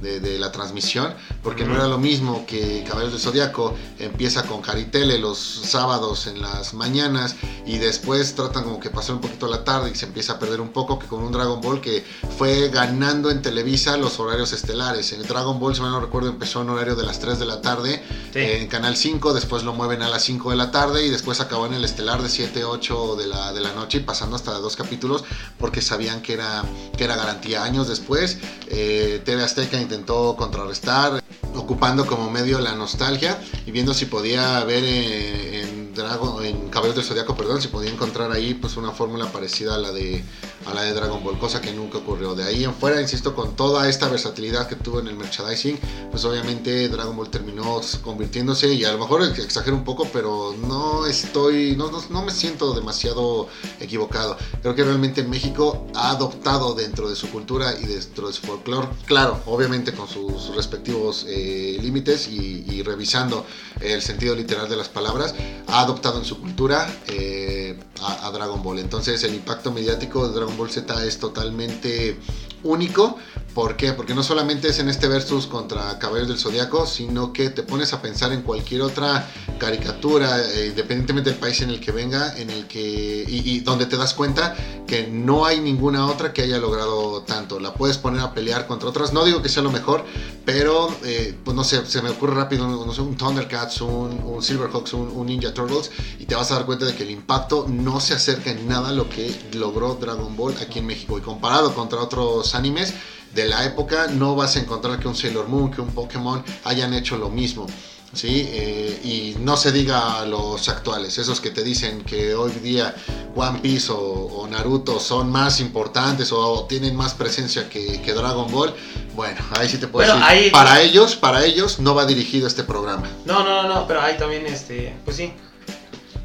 [0.00, 4.60] de, de la transmisión, porque no era lo mismo que Caballeros del Zodiaco empieza con
[4.62, 7.36] Caritele los sábados en las mañanas
[7.66, 10.60] y después tratan como que pasar un poquito la tarde y se empieza a perder
[10.60, 12.04] un poco que con un Dragon Ball que
[12.38, 15.12] fue ganando en Televisa los horarios estelares.
[15.12, 17.60] En Dragon Ball, si mal no recuerdo, empezó en horario de las 3 de la
[17.60, 18.38] tarde Sí.
[18.38, 21.66] en Canal 5, después lo mueven a las 5 de la tarde y después acabó
[21.66, 24.76] en el estelar de 7, 8 de la, de la noche y pasando hasta dos
[24.76, 25.24] capítulos
[25.58, 26.64] porque sabían que era,
[26.96, 27.64] que era garantía.
[27.64, 28.38] Años después,
[28.68, 31.20] eh, TV Azteca intentó contrarrestar,
[31.56, 36.96] ocupando como medio la nostalgia y viendo si podía ver eh, en, Dragon, en Caballeros
[36.96, 40.22] del Zodiaco, perdón, si podía encontrar ahí pues una fórmula parecida a la de
[40.66, 42.34] a la de Dragon Ball, cosa que nunca ocurrió.
[42.34, 45.78] De ahí en fuera, insisto, con toda esta versatilidad que tuvo en el merchandising,
[46.10, 50.54] pues obviamente Dragon Ball terminó convirtiéndose, y a lo mejor ex- exagero un poco, pero
[50.68, 53.48] no estoy, no, no, no me siento demasiado
[53.80, 54.36] equivocado.
[54.60, 58.88] Creo que realmente México ha adoptado dentro de su cultura y dentro de su folclore,
[59.06, 63.46] claro, obviamente con sus respectivos eh, límites y, y revisando
[63.80, 65.34] el sentido literal de las palabras,
[65.68, 68.78] ha adoptado en su cultura eh, a, a Dragon Ball.
[68.78, 72.18] Entonces el impacto mediático de Dragon Ball Z es totalmente
[72.62, 73.16] único.
[73.54, 73.92] ¿Por qué?
[73.92, 77.92] Porque no solamente es en este versus contra Caballeros del Zodiaco, sino que te pones
[77.92, 82.50] a pensar en cualquier otra caricatura, eh, independientemente del país en el que venga, en
[82.50, 82.80] el que
[83.26, 84.56] y, donde te das cuenta
[84.86, 87.58] que no hay ninguna otra que haya logrado tanto.
[87.58, 89.12] La puedes poner a pelear contra otras.
[89.12, 90.04] No digo que sea lo mejor,
[90.44, 94.42] pero eh, pues no sé, se me ocurre rápido no sé, un Thundercats, un, un
[94.42, 95.90] Silverhawks, un, un Ninja Turtles,
[96.20, 98.90] y te vas a dar cuenta de que el impacto no se acerca en nada
[98.90, 101.18] a lo que logró Dragon Ball aquí en México.
[101.18, 102.94] Y comparado contra otros animes
[103.34, 106.92] de la época, no vas a encontrar que un Sailor Moon, que un Pokémon hayan
[106.94, 107.66] hecho lo mismo.
[108.12, 108.44] ¿sí?
[108.50, 112.92] Eh, y no se diga a los actuales, esos que te dicen que hoy día
[113.36, 118.50] One Piece o, o Naruto son más importantes o, tienen más presencia que, que Dragon
[118.50, 118.74] Ball.
[119.14, 120.24] Bueno, ahí sí te puedo decir.
[120.26, 123.08] ahí- Para ellos, para ellos no va dirigido este programa.
[123.26, 125.32] No, no, no, no, pero ahí también, este, pues sí.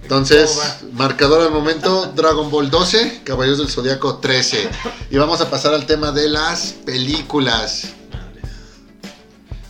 [0.06, 0.60] Entonces,
[0.93, 4.70] marcador al momento, Dragon Ball 12, Caballeros del Zodiaco 13.
[5.10, 7.88] Y vamos a pasar al tema de las películas.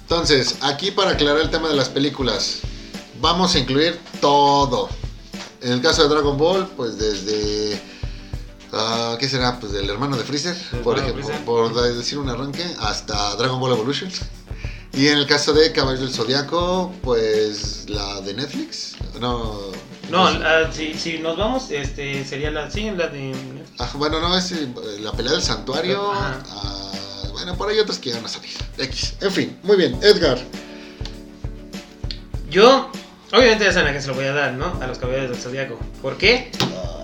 [0.02, 2.58] Entonces, aquí para aclarar el tema de las películas,
[3.22, 4.90] vamos a incluir todo.
[5.62, 7.82] En el caso de Dragon Ball, pues desde...
[8.74, 9.58] ah, ¿Qué será?
[9.58, 11.46] Pues del hermano de Freezer, por ejemplo, Freezer.
[11.46, 14.12] por decir un arranque, hasta Dragon Ball Evolution.
[14.92, 18.96] Y en el caso de Caballeros del Zodiaco, pues la de Netflix.
[19.22, 19.72] No,
[20.10, 23.34] No, ah, si, si nos vamos, este, sería la, sí, la de...
[23.80, 24.68] Ah, bueno, no, es eh,
[24.99, 26.12] la pelea del santuario.
[26.14, 26.38] Ah,
[27.34, 28.51] bueno, por ahí otras que iban a salir.
[28.78, 29.16] X.
[29.22, 29.97] En fin, muy bien.
[30.03, 30.38] Edgar.
[32.49, 32.89] Yo,
[33.34, 34.80] obviamente ya saben a quién se lo voy a dar, ¿no?
[34.82, 35.80] A los caballeros del Zodíaco.
[36.01, 36.51] ¿Por qué?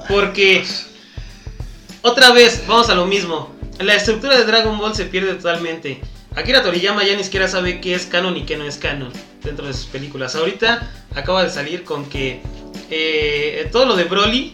[0.08, 0.64] Porque,
[2.04, 3.54] otra vez, vamos a lo mismo.
[3.80, 6.02] La estructura de Dragon Ball se pierde totalmente.
[6.36, 9.12] Akira Toriyama ya ni siquiera sabe qué es canon y qué no es canon
[9.44, 10.36] dentro de sus películas.
[10.36, 12.42] Ahorita acaba de salir con que
[12.92, 14.54] eh, todo lo de Broly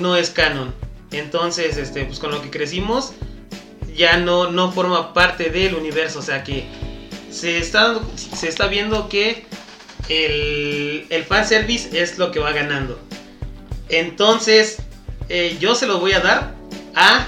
[0.00, 0.74] no es canon.
[1.12, 3.12] Entonces, este, pues con lo que crecimos,
[3.94, 6.18] ya no, no forma parte del universo.
[6.18, 6.66] O sea que
[7.30, 9.46] se está, se está viendo que
[10.08, 12.98] el, el fanservice es lo que va ganando.
[13.88, 14.78] Entonces,
[15.28, 16.54] eh, yo se lo voy a dar
[16.94, 17.26] a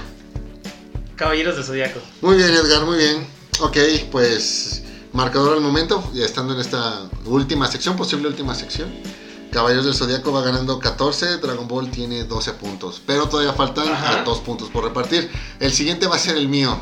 [1.15, 1.99] Caballeros del Zodiaco.
[2.21, 3.27] Muy bien, Edgar, muy bien.
[3.59, 3.77] Ok,
[4.11, 4.83] pues
[5.13, 8.91] marcador al momento, ya estando en esta última sección, posible última sección.
[9.51, 14.23] Caballeros del Zodiaco va ganando 14, Dragon Ball tiene 12 puntos, pero todavía faltan Ajá.
[14.23, 15.29] 2 puntos por repartir.
[15.59, 16.79] El siguiente va a ser el mío,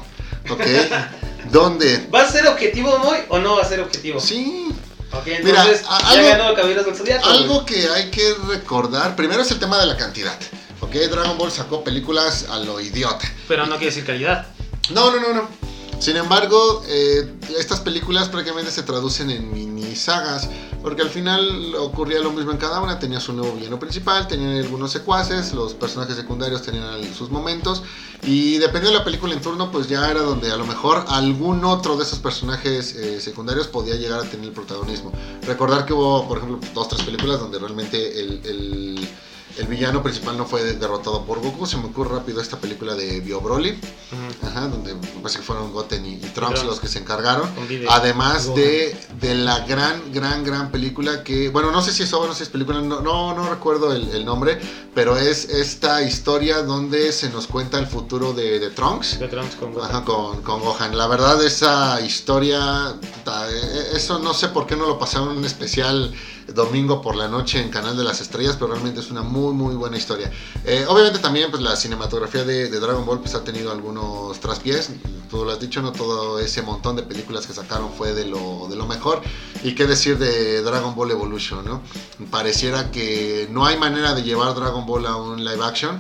[0.49, 0.61] ¿ok?
[1.51, 2.07] ¿Dónde?
[2.13, 4.20] ¿Va a ser objetivo Moy o no va a ser objetivo?
[4.20, 4.67] Sí,
[5.11, 7.28] Ok, Mira, entonces a- ya algo- ganó Caballeros del Zodiaco.
[7.28, 7.38] güey.
[7.41, 10.38] Algo que hay que recordar, primero es el tema de la cantidad.
[10.82, 13.28] Ok, Dragon Ball sacó películas a lo idiota.
[13.47, 14.45] Pero no quiere decir calidad.
[14.91, 15.49] No, no, no, no.
[16.00, 20.50] Sin embargo, eh, estas películas prácticamente se traducen en mini sagas,
[20.82, 24.64] porque al final ocurría lo mismo en cada una, tenía su nuevo villano principal, tenían
[24.64, 27.84] algunos secuaces, los personajes secundarios tenían sus momentos,
[28.24, 31.66] y dependiendo de la película en turno, pues ya era donde a lo mejor algún
[31.66, 35.12] otro de esos personajes eh, secundarios podía llegar a tener el protagonismo.
[35.45, 39.10] Recordar que hubo, por ejemplo, dos, tres películas donde realmente el
[39.60, 41.66] el villano principal no fue derrotado por Goku.
[41.66, 43.78] Se me ocurre rápido esta película de Bio Broly.
[44.41, 47.49] Ajá, donde me parece que fueron Goten y, y Trunks los que se encargaron.
[47.89, 52.28] Además de, de la gran, gran, gran película que, bueno, no sé si es obra,
[52.28, 54.60] no sé si es película, no, no, no recuerdo el, el nombre,
[54.95, 59.20] pero es esta historia donde se nos cuenta el futuro de, de Trunks.
[59.20, 59.89] De Trunks con Gohan.
[59.89, 60.97] Ajá, con, con Gohan.
[60.97, 62.95] La verdad, esa historia,
[63.26, 66.14] eh, eso no sé por qué no lo pasaron en un especial
[66.54, 69.76] domingo por la noche en Canal de las Estrellas, pero realmente es una muy, muy
[69.76, 70.32] buena historia.
[70.66, 74.89] Eh, obviamente también pues, la cinematografía de, de Dragon Ball pues, ha tenido algunos traspiés,
[75.30, 78.68] tú lo has dicho, no todo ese montón de películas que sacaron fue de lo,
[78.70, 79.22] de lo mejor.
[79.64, 81.82] Y qué decir de Dragon Ball Evolution, ¿no?
[82.32, 86.00] Pareciera que no hay manera de llevar Dragon Ball a un live action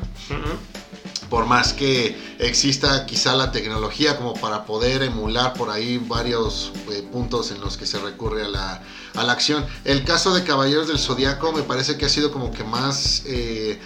[1.29, 7.07] por más que exista quizá la tecnología como para poder emular por ahí varios eh,
[7.11, 8.81] puntos en los que se recurre a la,
[9.15, 9.65] a la acción.
[9.85, 13.23] El caso de Caballeros del Zodiaco me parece que ha sido como que más...
[13.25, 13.79] eh,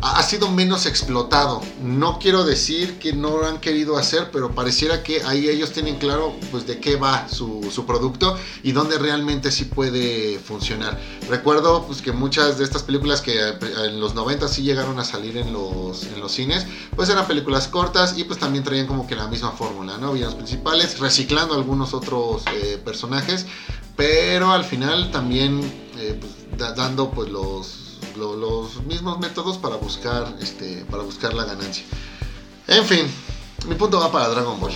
[0.00, 1.62] ha sido menos explotado.
[1.82, 5.96] No quiero decir que no lo han querido hacer, pero pareciera que ahí ellos tienen
[5.96, 11.00] claro pues de qué va su, su producto y dónde realmente sí puede funcionar.
[11.28, 13.54] Recuerdo pues que muchas de estas películas que eh,
[13.86, 17.68] en los 90 sí llegaron a salir en los, en los cines, pues eran películas
[17.68, 20.12] cortas y pues también traían como que la misma fórmula, ¿no?
[20.12, 23.46] Villanos principales, reciclando algunos otros eh, personajes,
[23.96, 25.60] pero al final también
[25.98, 31.34] eh, pues, da- dando pues los, lo- los mismos métodos para buscar, este, para buscar
[31.34, 31.84] la ganancia.
[32.68, 33.06] En fin,
[33.68, 34.72] mi punto va para Dragon Ball.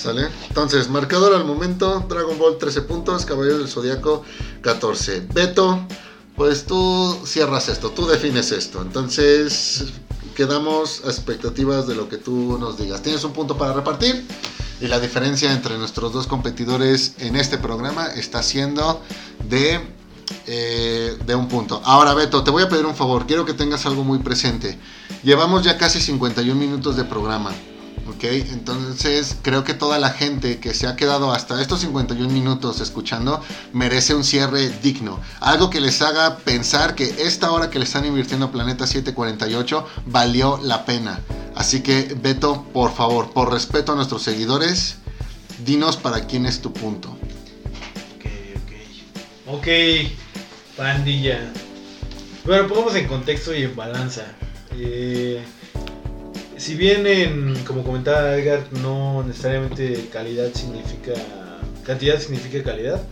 [0.00, 0.28] ¿Sale?
[0.48, 4.22] Entonces, marcador al momento, Dragon Ball 13 puntos, Caballero del Zodiaco
[4.60, 5.20] 14.
[5.32, 5.86] Beto,
[6.36, 8.82] pues tú cierras esto, tú defines esto.
[8.82, 9.84] Entonces,
[10.34, 13.02] quedamos a expectativas de lo que tú nos digas.
[13.02, 14.26] Tienes un punto para repartir
[14.80, 19.02] la diferencia entre nuestros dos competidores en este programa está siendo
[19.48, 19.80] de,
[20.46, 21.80] eh, de un punto.
[21.84, 24.78] Ahora, Beto, te voy a pedir un favor, quiero que tengas algo muy presente.
[25.22, 27.52] Llevamos ya casi 51 minutos de programa.
[28.06, 32.80] Ok, entonces creo que toda la gente que se ha quedado hasta estos 51 minutos
[32.80, 33.42] escuchando
[33.72, 35.20] merece un cierre digno.
[35.40, 39.86] Algo que les haga pensar que esta hora que le están invirtiendo a Planeta 748
[40.06, 41.20] valió la pena.
[41.54, 44.96] Así que Beto, por favor, por respeto a nuestros seguidores,
[45.64, 47.08] dinos para quién es tu punto.
[48.18, 48.26] Ok,
[49.46, 49.56] ok.
[49.56, 49.66] Ok,
[50.76, 51.40] pandilla.
[52.44, 54.26] Bueno, pongamos en contexto y en balanza.
[54.72, 55.42] Eh,
[56.64, 61.12] si bien, en, como comentaba Edgar, no necesariamente calidad significa.
[61.84, 63.06] cantidad significa calidad.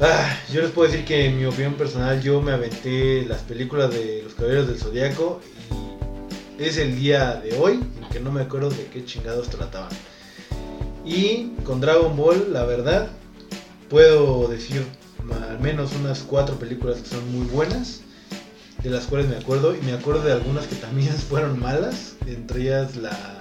[0.00, 3.90] ah, yo les puedo decir que, en mi opinión personal, yo me aventé las películas
[3.94, 5.40] de Los Caballeros del Zodiaco
[6.58, 9.92] y es el día de hoy en que no me acuerdo de qué chingados trataban.
[11.06, 13.08] Y con Dragon Ball, la verdad,
[13.88, 14.84] puedo decir
[15.48, 18.02] al menos unas cuatro películas que son muy buenas,
[18.82, 22.62] de las cuales me acuerdo, y me acuerdo de algunas que también fueron malas, entre
[22.62, 23.40] ellas la,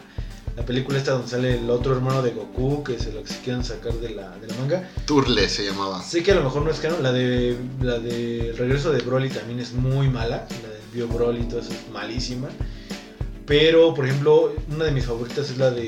[0.55, 3.93] la película esta donde sale el otro hermano de Goku, que se lo quieren sacar
[3.93, 4.89] de la, de la manga.
[5.05, 6.03] Turle se llamaba.
[6.03, 9.01] Sé que a lo mejor no es canon, la de la de el regreso de
[9.01, 12.49] Broly también es muy mala, la del Bio Broly y todo eso es malísima.
[13.45, 15.87] Pero, por ejemplo, una de mis favoritas es la de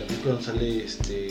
[0.00, 1.28] la película donde sale este.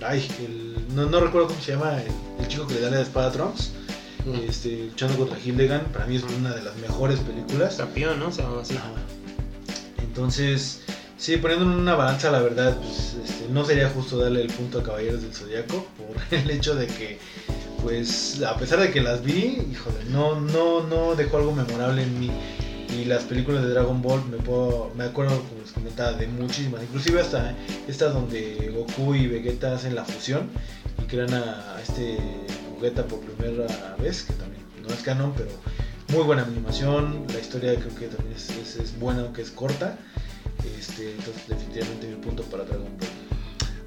[0.00, 3.00] Ay, el, no, no recuerdo cómo se llama, el, el chico que le da la
[3.00, 3.72] espada a Trunks,
[4.48, 5.86] este, luchando contra Hildegard.
[5.86, 7.76] Para mí es una de las mejores películas.
[7.76, 8.28] Campeón, ¿no?
[8.28, 8.42] Así.
[8.42, 8.92] Ajá.
[10.18, 10.80] Entonces,
[11.16, 14.80] sí, poniendo en una balanza, la verdad, pues, este, no sería justo darle el punto
[14.80, 17.18] a Caballeros del Zodiaco por el hecho de que,
[17.82, 22.18] pues, a pesar de que las vi, híjole, no, no, no dejó algo memorable en
[22.18, 22.30] mí.
[22.98, 26.82] Y las películas de Dragon Ball me puedo, me acuerdo, como les comentaba, de muchísimas,
[26.82, 27.54] inclusive hasta
[27.86, 30.48] estas donde Goku y Vegeta hacen la fusión
[31.00, 32.18] y crean a, a este
[32.80, 33.66] Vegeta por primera
[34.00, 35.50] vez, que también no es canon, pero
[36.12, 39.98] muy buena animación, la historia creo que también es, es- es buena, aunque es corta.
[40.78, 43.27] Este, entonces definitivamente mi punto para Dragon Ball.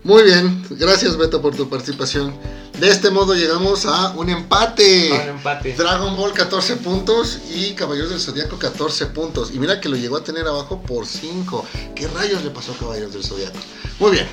[0.03, 2.33] Muy bien, gracias Beto por tu participación.
[2.79, 5.11] De este modo llegamos a un empate.
[5.11, 5.73] Un empate.
[5.73, 9.51] Dragon Ball 14 puntos y Caballeros del Zodiaco 14 puntos.
[9.53, 11.67] Y mira que lo llegó a tener abajo por 5.
[11.93, 13.59] ¿Qué rayos le pasó a Caballeros del Zodiaco?
[13.99, 14.27] Muy bien.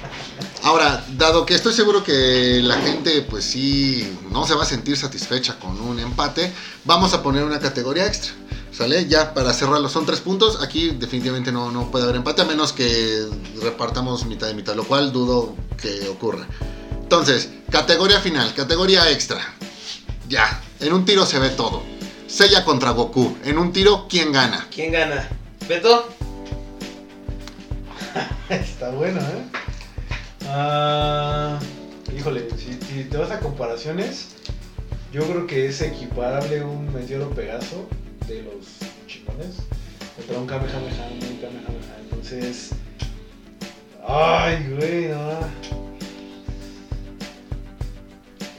[0.62, 4.96] Ahora, dado que estoy seguro que la gente pues sí no se va a sentir
[4.96, 6.50] satisfecha con un empate,
[6.86, 8.32] vamos a poner una categoría extra.
[8.78, 9.08] ¿Sale?
[9.08, 10.62] Ya para cerrarlo son tres puntos.
[10.62, 13.26] Aquí definitivamente no, no puede haber empate a menos que
[13.60, 16.46] repartamos mitad de mitad, lo cual dudo que ocurra.
[17.02, 19.40] Entonces, categoría final, categoría extra.
[20.28, 21.82] Ya, en un tiro se ve todo.
[22.28, 23.36] Sella contra Goku.
[23.42, 24.68] En un tiro, ¿quién gana?
[24.72, 25.28] ¿Quién gana?
[25.68, 26.08] ¿Beto?
[28.48, 29.42] Está bueno, ¿eh?
[30.46, 31.58] Ah,
[32.16, 34.28] híjole, si, si te vas a comparaciones,
[35.12, 37.88] yo creo que es equiparable un Meteoro Pegaso
[38.28, 38.66] de los
[39.06, 39.56] chingones
[40.16, 41.96] contra un Kamehameha, un Kamehameha.
[42.02, 42.70] Entonces,
[44.06, 45.38] ay, güey, no.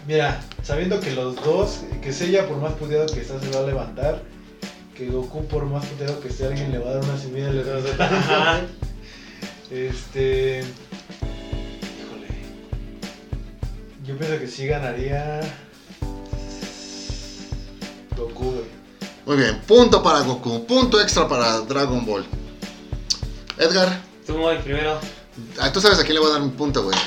[0.08, 3.68] Mira, sabiendo que los dos, que Seiya por más puteado que está se va a
[3.68, 4.24] levantar,
[4.96, 7.54] que Goku por más puteado que esté alguien le va a dar una semilla y
[7.54, 8.68] le va a dar.
[9.70, 10.64] Este.
[12.02, 12.28] Híjole.
[14.04, 15.42] Yo pienso que sí ganaría.
[18.18, 18.79] Goku, güey.
[19.30, 22.26] Muy bien, punto para Goku, punto extra para Dragon Ball.
[23.60, 25.00] Edgar, Tú muy primero.
[25.60, 26.98] ah, tú sabes a quién le voy a dar mi punto, güey.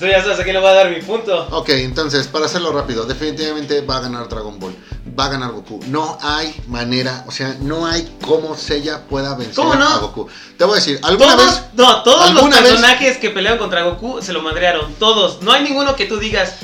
[0.00, 1.46] Tú ya sabes a quién le voy a dar mi punto.
[1.50, 4.74] Ok, entonces, para hacerlo rápido, definitivamente va a ganar Dragon Ball.
[5.20, 5.78] Va a ganar Goku.
[5.88, 9.86] No hay manera, o sea, no hay cómo Seiya pueda vencer ¿Cómo no?
[9.86, 10.26] a Goku.
[10.56, 11.64] Te voy a decir, ¿alguna todos, vez?
[11.74, 14.94] No, todos los personajes que pelearon contra Goku se lo madrearon.
[14.94, 15.42] Todos.
[15.42, 16.54] No hay ninguno que tú digas.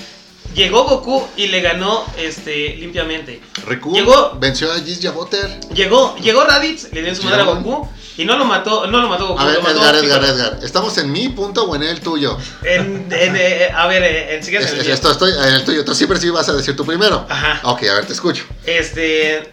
[0.54, 3.40] Llegó Goku y le ganó este limpiamente.
[3.66, 5.60] Riku Llegó- venció a Jizya Butter.
[5.74, 7.44] Llegó, llegó Raditz, le dio su madre a.
[7.44, 10.24] Goku y no lo mató, no lo mató Goku, A ver, mató Edgar, Edgar.
[10.24, 10.58] Edgar.
[10.62, 12.38] ¿Estamos en mi punto o en el tuyo?
[12.62, 15.64] En, en, eh, a ver, eh, en Es- en el es- esto estoy en el
[15.64, 15.84] tuyo.
[15.84, 17.26] Tú siempre sí vas a decir tú primero.
[17.28, 17.60] Ajá.
[17.64, 18.44] Ok, a ver, te escucho.
[18.64, 19.50] Este.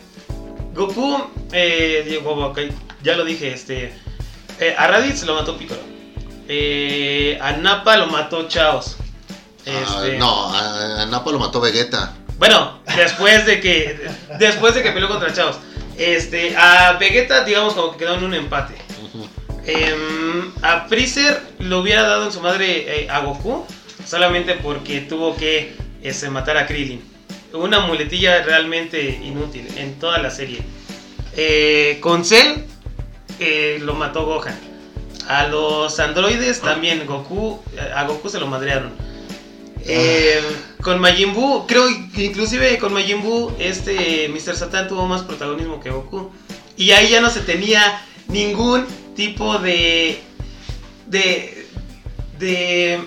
[0.76, 1.18] Goku,
[1.52, 2.54] eh, digo,
[3.04, 3.92] ya lo dije, este.
[4.60, 5.82] eh, a Raditz lo mató Piccolo.
[6.48, 8.98] Eh, a Nappa lo mató Chaos.
[9.68, 12.14] Ah, Este, no, a, a Nappa lo mató Vegeta.
[12.38, 14.10] Bueno, después de que.
[14.40, 15.58] Después de que peleó contra Chaos.
[15.98, 16.56] Este.
[16.58, 18.74] A Vegeta, digamos, como que quedó en un empate.
[19.66, 23.66] Em, a Freezer lo hubiera dado en su madre eh, a Goku.
[24.06, 27.04] Solamente porque tuvo que este, matar a Krillin.
[27.54, 30.62] Una muletilla realmente inútil en toda la serie.
[31.38, 32.64] Eh, con Cell
[33.40, 34.58] eh, lo mató Gohan.
[35.28, 37.62] A los androides también Goku.
[37.96, 38.92] A Goku se lo madrearon.
[39.86, 40.42] Eh,
[40.82, 44.56] con Majin Buu, creo que inclusive con Majin Buu, este Mr.
[44.56, 46.32] Satan tuvo más protagonismo que Goku.
[46.78, 50.22] Y ahí ya no se tenía ningún tipo de.
[51.08, 51.68] de.
[52.40, 53.04] de.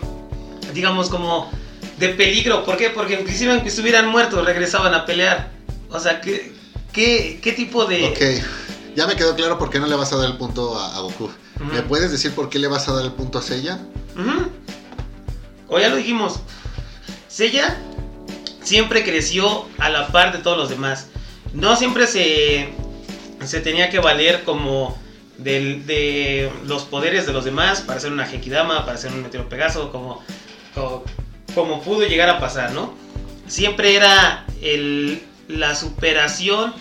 [0.72, 1.50] digamos como.
[1.98, 2.64] de peligro.
[2.64, 2.90] ¿Por qué?
[2.90, 5.52] Porque inclusive aunque estuvieran muertos, regresaban a pelear.
[5.90, 6.52] O sea, ¿qué,
[6.92, 8.04] qué, qué tipo de.
[8.06, 10.96] Ok, ya me quedó claro por qué no le vas a dar el punto a,
[10.96, 11.30] a Goku.
[11.72, 13.80] ¿Me puedes decir por qué le vas a dar el punto a Seiya?
[15.68, 16.40] O ya lo dijimos.
[17.34, 17.76] Seiya
[18.62, 21.08] siempre creció a la par de todos los demás.
[21.52, 22.68] No siempre se,
[23.44, 24.96] se tenía que valer como
[25.38, 29.48] del- de los poderes de los demás para ser una Genkidama, para ser un Meteoro
[29.48, 30.22] Pegaso, como,
[31.56, 32.94] como, pudo llegar a pasar, ¿no?
[33.48, 36.72] Siempre era el- la superación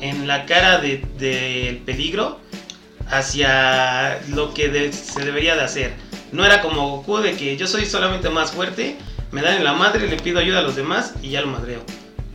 [0.00, 2.38] en la cara de- del peligro
[3.10, 5.92] hacia lo que se debería de hacer.
[6.30, 8.96] No era como Goku de que yo soy solamente más fuerte,
[9.30, 11.82] me dan en la madre, le pido ayuda a los demás y ya lo madreo.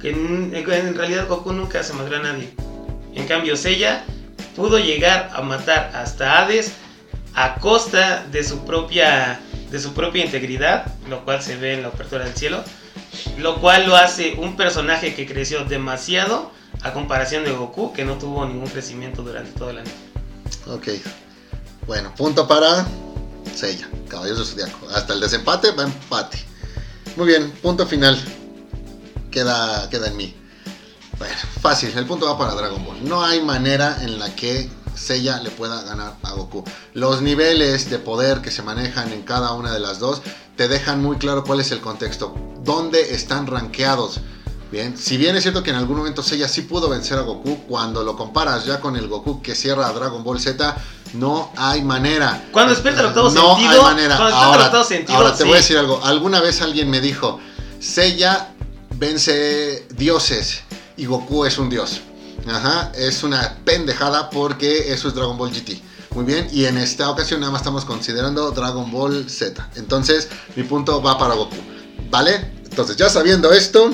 [0.02, 2.54] Que en, realidad Goku nunca se madreó a nadie.
[3.14, 4.04] En cambio, Seiya
[4.56, 6.74] pudo llegar a matar hasta Hades
[7.36, 9.40] a costa de su propia
[9.72, 12.64] de su propia integridad, lo cual se ve en la apertura del cielo,
[13.40, 16.52] lo cual lo hace un personaje que creció demasiado
[16.84, 19.92] a comparación de Goku, que no tuvo ningún crecimiento durante todo el año.
[20.68, 20.90] Ok.
[21.88, 22.86] Bueno, punto para
[23.56, 24.90] Seiya, Caballeros del Zodiaco.
[24.94, 26.53] Hasta el desempate va empate.
[27.16, 28.20] Muy bien, punto final.
[29.30, 30.36] Queda, queda en mí.
[31.20, 33.08] Bueno, fácil, el punto va para Dragon Ball.
[33.08, 36.64] No hay manera en la que Seiya le pueda ganar a Goku.
[36.94, 40.24] Los niveles de poder que se manejan en cada una de las dos
[40.56, 44.20] te dejan muy claro cuál es el contexto, dónde están rankeados.
[44.74, 47.68] Bien, si bien es cierto que en algún momento Seiya sí pudo vencer a Goku,
[47.68, 50.76] cuando lo comparas ya con el Goku que cierra a Dragon Ball Z,
[51.14, 52.48] no hay manera.
[52.52, 54.18] Cuando despierta el octavo no sentido, hay manera.
[54.18, 55.44] cuando el Ahora, sentido, ahora te sí.
[55.44, 56.04] voy a decir algo.
[56.04, 57.40] Alguna vez alguien me dijo,
[57.80, 58.56] Seiya
[58.96, 60.62] vence dioses
[60.98, 62.02] y Goku es un dios.
[62.48, 65.80] Ajá, es una pendejada porque eso es Dragon Ball GT.
[66.16, 69.70] Muy bien, y en esta ocasión nada más estamos considerando Dragon Ball Z.
[69.76, 71.58] Entonces, mi punto va para Goku.
[72.10, 72.54] ¿Vale?
[72.66, 73.92] Entonces, ya sabiendo esto,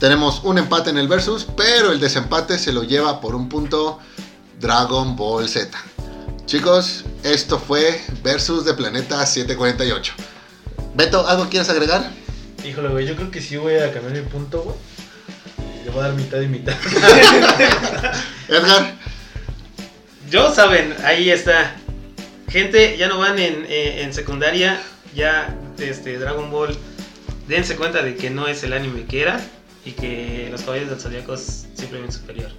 [0.00, 4.00] tenemos un empate en el versus, pero el desempate se lo lleva por un punto
[4.58, 5.78] Dragon Ball Z.
[6.46, 10.14] Chicos, esto fue versus de Planeta 748.
[10.94, 12.10] Beto, ¿algo quieres agregar?
[12.66, 14.76] Híjole, güey, yo creo que sí voy a cambiar mi punto, güey.
[15.84, 16.74] Le voy a dar mitad y mitad.
[18.48, 18.94] Edgar,
[20.30, 21.76] Yo saben, ahí está.
[22.48, 24.80] Gente, ya no van en, eh, en secundaria,
[25.14, 26.76] ya este Dragon Ball,
[27.48, 29.40] dense cuenta de que no es el anime que era
[29.84, 32.50] y que los caballeros del Zodíaco es simplemente superior.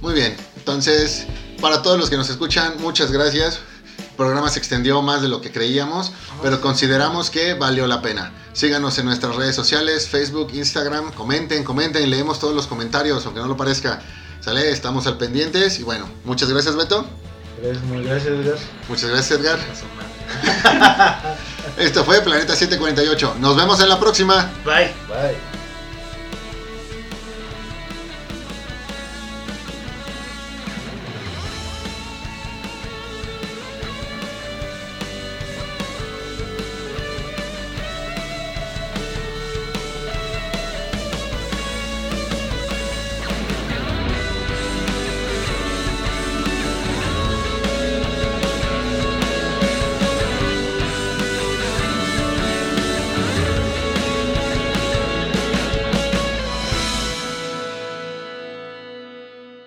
[0.00, 1.26] Muy bien, entonces
[1.60, 3.60] para todos los que nos escuchan, muchas gracias.
[3.98, 8.32] El programa se extendió más de lo que creíamos, pero consideramos que valió la pena.
[8.52, 13.48] Síganos en nuestras redes sociales, Facebook, Instagram, comenten, comenten, leemos todos los comentarios, aunque no
[13.48, 14.00] lo parezca.
[14.40, 17.06] Sale, estamos al pendientes y bueno, muchas gracias Beto,
[17.62, 18.58] Gracias, gracias, Edgar.
[18.88, 19.58] muchas gracias Edgar.
[21.76, 23.36] Esto fue Planeta 748.
[23.38, 24.50] Nos vemos en la próxima.
[24.64, 24.92] Bye.
[25.08, 25.49] Bye.